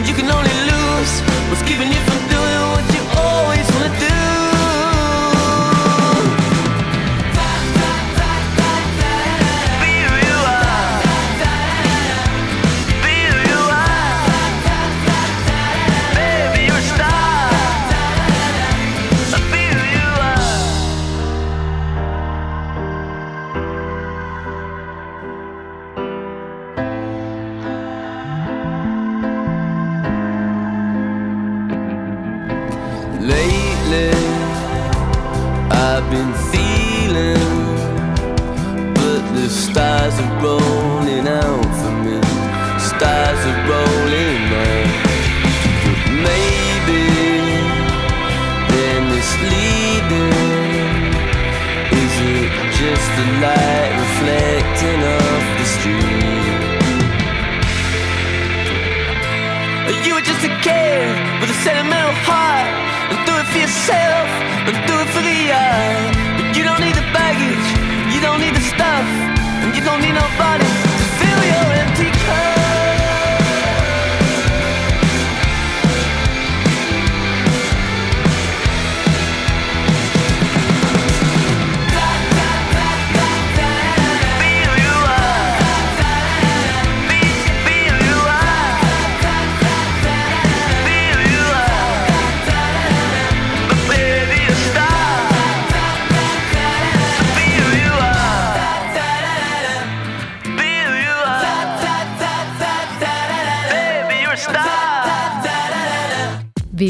then 0.00 0.08
you 0.08 0.14
can 0.14 0.30
only 0.30 0.59
been 36.10 36.34
feeling, 36.50 37.38
but 38.94 39.22
the 39.32 39.48
stars 39.48 40.18
are 40.18 40.42
rolling 40.42 41.28
out 41.28 41.70
for 41.78 41.92
me. 42.04 42.18
Stars 42.90 43.40
are 43.50 43.60
rolling 43.70 44.44
out. 44.66 44.90
But 45.84 46.00
maybe 46.26 47.02
they're 48.70 49.04
misleading. 49.14 50.34
Is 52.02 52.14
it 52.34 52.50
just 52.80 53.08
the 53.18 53.26
light 53.44 53.92
reflecting 54.02 55.00
off 55.16 55.46
the 55.60 55.66
street? 55.76 56.58
You 60.06 60.12
were 60.16 60.26
just 60.32 60.42
a 60.44 60.52
kid 60.66 61.14
with 61.40 61.50
a 61.50 61.58
sentimental 61.62 62.14
heart 62.26 62.49
for 63.50 63.58
yourself 63.58 64.28
and 64.68 64.76
do 64.86 64.94
it 64.94 65.08
for 65.10 65.22
the 65.22 65.52
eye. 65.52 66.12
But 66.38 66.56
you 66.56 66.62
don't 66.62 66.80
need 66.80 66.94
the 66.94 67.06
baggage, 67.12 67.66
you 68.14 68.20
don't 68.20 68.40
need 68.40 68.54
the 68.54 68.64
stuff, 68.74 69.06
and 69.62 69.74
you 69.74 69.82
don't 69.82 70.00
need 70.00 70.14
nobody 70.14 70.79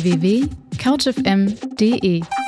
www.couchfm.de 0.00 2.39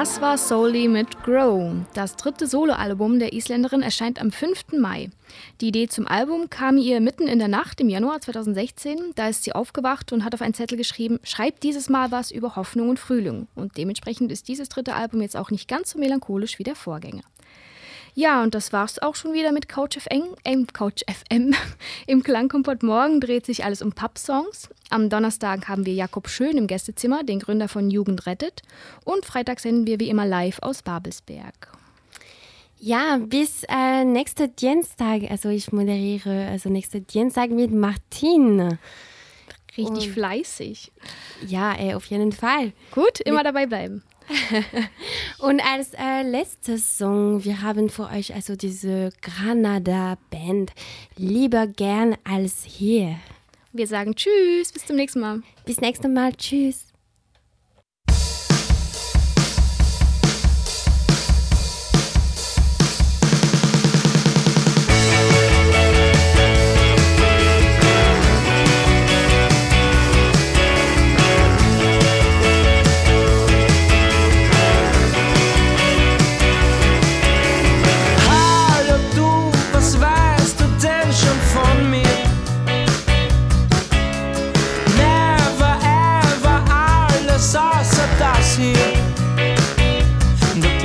Das 0.00 0.18
war 0.22 0.38
Solely 0.38 0.88
mit 0.88 1.22
Grow. 1.24 1.74
Das 1.92 2.16
dritte 2.16 2.46
Soloalbum 2.46 3.18
der 3.18 3.34
Isländerin 3.34 3.82
erscheint 3.82 4.18
am 4.18 4.32
5. 4.32 4.78
Mai. 4.78 5.10
Die 5.60 5.68
Idee 5.68 5.88
zum 5.88 6.06
Album 6.06 6.48
kam 6.48 6.78
ihr 6.78 7.02
mitten 7.02 7.28
in 7.28 7.38
der 7.38 7.48
Nacht 7.48 7.82
im 7.82 7.90
Januar 7.90 8.18
2016. 8.18 9.12
Da 9.14 9.28
ist 9.28 9.44
sie 9.44 9.52
aufgewacht 9.52 10.10
und 10.14 10.24
hat 10.24 10.32
auf 10.32 10.40
einen 10.40 10.54
Zettel 10.54 10.78
geschrieben, 10.78 11.20
schreibt 11.22 11.64
dieses 11.64 11.90
Mal 11.90 12.10
was 12.10 12.30
über 12.30 12.56
Hoffnung 12.56 12.88
und 12.88 12.98
Frühling. 12.98 13.46
Und 13.54 13.76
dementsprechend 13.76 14.32
ist 14.32 14.48
dieses 14.48 14.70
dritte 14.70 14.94
Album 14.94 15.20
jetzt 15.20 15.36
auch 15.36 15.50
nicht 15.50 15.68
ganz 15.68 15.90
so 15.90 15.98
melancholisch 15.98 16.58
wie 16.58 16.64
der 16.64 16.76
Vorgänger. 16.76 17.24
Ja, 18.14 18.42
und 18.42 18.54
das 18.54 18.72
war's 18.72 18.98
auch 18.98 19.14
schon 19.14 19.32
wieder 19.32 19.52
mit 19.52 19.68
Couch 19.68 19.98
FM. 19.98 20.34
Äh, 20.44 20.64
Couch 20.72 21.02
FM. 21.08 21.54
Im 22.06 22.22
Klangkompott 22.22 22.82
morgen 22.82 23.20
dreht 23.20 23.46
sich 23.46 23.64
alles 23.64 23.82
um 23.82 23.92
Pub-Songs. 23.92 24.68
Am 24.90 25.08
Donnerstag 25.08 25.68
haben 25.68 25.86
wir 25.86 25.94
Jakob 25.94 26.28
Schön 26.28 26.56
im 26.56 26.66
Gästezimmer, 26.66 27.22
den 27.22 27.38
Gründer 27.38 27.68
von 27.68 27.90
Jugend 27.90 28.26
rettet. 28.26 28.62
Und 29.04 29.24
Freitag 29.24 29.60
senden 29.60 29.86
wir 29.86 30.00
wie 30.00 30.08
immer 30.08 30.26
live 30.26 30.58
aus 30.62 30.82
Babelsberg. 30.82 31.72
Ja, 32.82 33.18
bis 33.18 33.62
äh, 33.68 34.04
nächsten 34.04 34.56
Dienstag. 34.56 35.30
Also 35.30 35.50
ich 35.50 35.70
moderiere 35.70 36.48
also 36.48 36.70
nächsten 36.70 37.06
Dienstag 37.06 37.50
mit 37.50 37.70
Martin. 37.70 38.78
Richtig 39.76 40.06
Und, 40.06 40.14
fleißig. 40.14 40.90
Ja, 41.46 41.74
ey, 41.74 41.94
auf 41.94 42.06
jeden 42.06 42.32
Fall. 42.32 42.72
Gut, 42.90 43.20
immer 43.20 43.38
mit, 43.38 43.46
dabei 43.46 43.66
bleiben. 43.66 44.02
Und 45.38 45.60
als 45.60 45.92
äh, 45.94 46.22
letztes 46.22 46.98
Song, 46.98 47.44
wir 47.44 47.62
haben 47.62 47.88
für 47.88 48.08
euch 48.10 48.34
also 48.34 48.56
diese 48.56 49.10
Granada-Band 49.22 50.72
Lieber 51.16 51.66
gern 51.66 52.16
als 52.24 52.64
hier. 52.64 53.16
Wir 53.72 53.86
sagen 53.86 54.14
Tschüss, 54.14 54.72
bis 54.72 54.86
zum 54.86 54.96
nächsten 54.96 55.20
Mal. 55.20 55.42
Bis 55.64 55.80
nächstes 55.80 56.10
Mal, 56.10 56.32
Tschüss. 56.34 56.89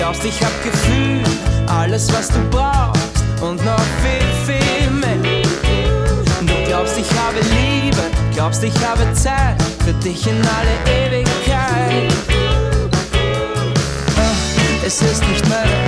Glaubst, 0.06 0.24
ich 0.24 0.39
hab 0.39 0.64
Gefühl, 0.64 1.24
alles 1.68 2.14
was 2.14 2.28
du 2.28 2.39
brauchst 2.51 3.41
und 3.41 3.64
noch 3.66 3.86
viel, 4.03 4.56
viel 4.56 4.91
mehr. 4.91 5.41
Du 6.41 6.68
glaubst, 6.68 6.95
ich 6.99 7.10
habe 7.10 7.39
Liebe, 7.39 8.03
glaubst, 8.36 8.64
ich 8.64 8.76
habe 8.86 9.01
Zeit 9.14 9.60
für 9.84 9.93
dich 9.93 10.28
in 10.28 10.36
alle 10.36 11.08
Ewigkeit. 11.08 12.14
Ah, 14.16 14.86
es 14.86 15.01
ist 15.01 15.28
nicht 15.28 15.49
meine 15.49 15.85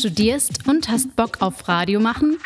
studierst 0.00 0.66
und 0.66 0.88
hast 0.88 1.14
Bock 1.14 1.36
auf 1.40 1.68
Radio 1.68 2.00
machen? 2.00 2.38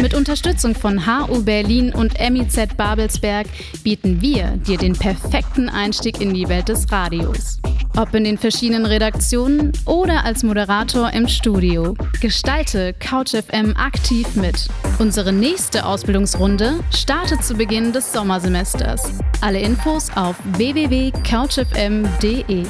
Mit 0.00 0.14
Unterstützung 0.14 0.74
von 0.74 1.06
HU 1.06 1.42
Berlin 1.42 1.92
und 1.92 2.18
MIZ 2.18 2.74
Babelsberg 2.76 3.46
bieten 3.82 4.22
wir 4.22 4.56
dir 4.56 4.78
den 4.78 4.94
perfekten 4.94 5.68
Einstieg 5.68 6.20
in 6.20 6.32
die 6.32 6.48
Welt 6.48 6.68
des 6.68 6.90
Radios. 6.90 7.58
Ob 7.96 8.14
in 8.14 8.22
den 8.24 8.38
verschiedenen 8.38 8.86
Redaktionen 8.86 9.72
oder 9.84 10.24
als 10.24 10.44
Moderator 10.44 11.12
im 11.12 11.28
Studio. 11.28 11.94
Gestalte 12.20 12.94
CouchFM 12.94 13.74
aktiv 13.76 14.36
mit. 14.36 14.68
Unsere 14.98 15.32
nächste 15.32 15.84
Ausbildungsrunde 15.84 16.78
startet 16.94 17.44
zu 17.44 17.54
Beginn 17.54 17.92
des 17.92 18.12
Sommersemesters. 18.12 19.02
Alle 19.40 19.58
Infos 19.58 20.08
auf 20.14 20.36
www.couchfm.de. 20.56 22.66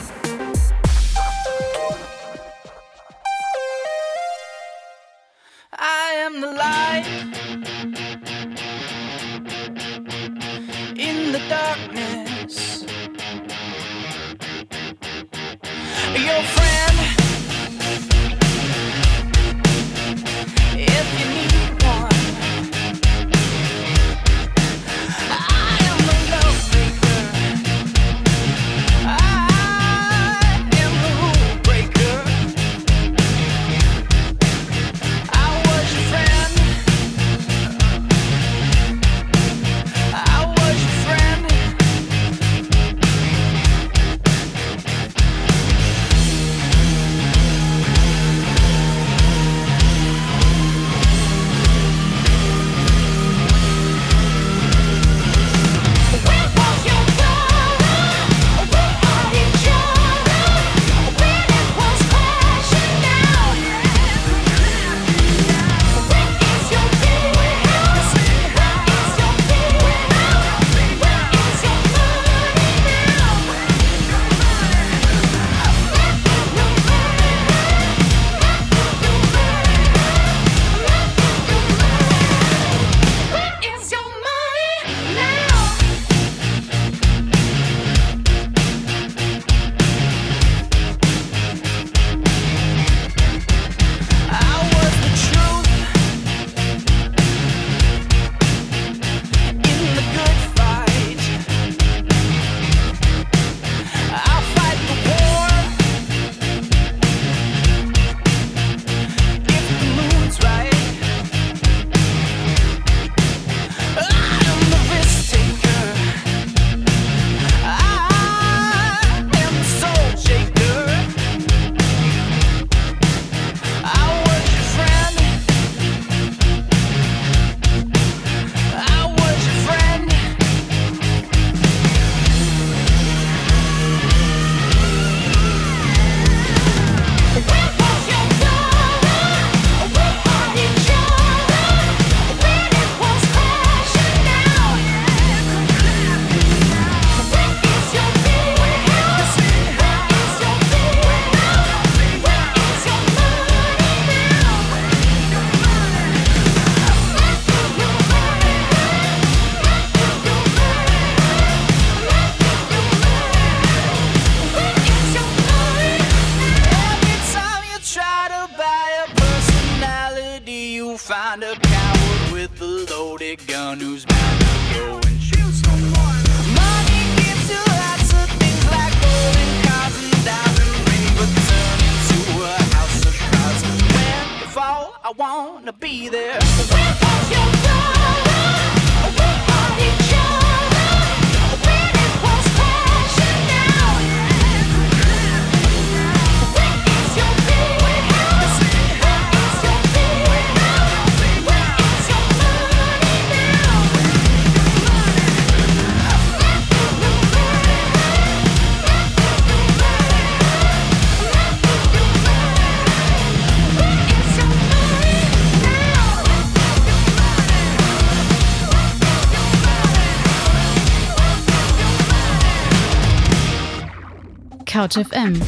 Couch 224.81 224.97
FM. 224.97 225.39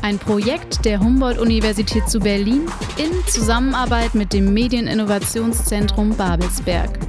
Ein 0.00 0.18
Projekt 0.18 0.86
der 0.86 1.00
Humboldt-Universität 1.00 2.08
zu 2.08 2.18
Berlin 2.18 2.62
in 2.96 3.10
Zusammenarbeit 3.26 4.14
mit 4.14 4.32
dem 4.32 4.54
Medieninnovationszentrum 4.54 6.16
Babelsberg. 6.16 6.99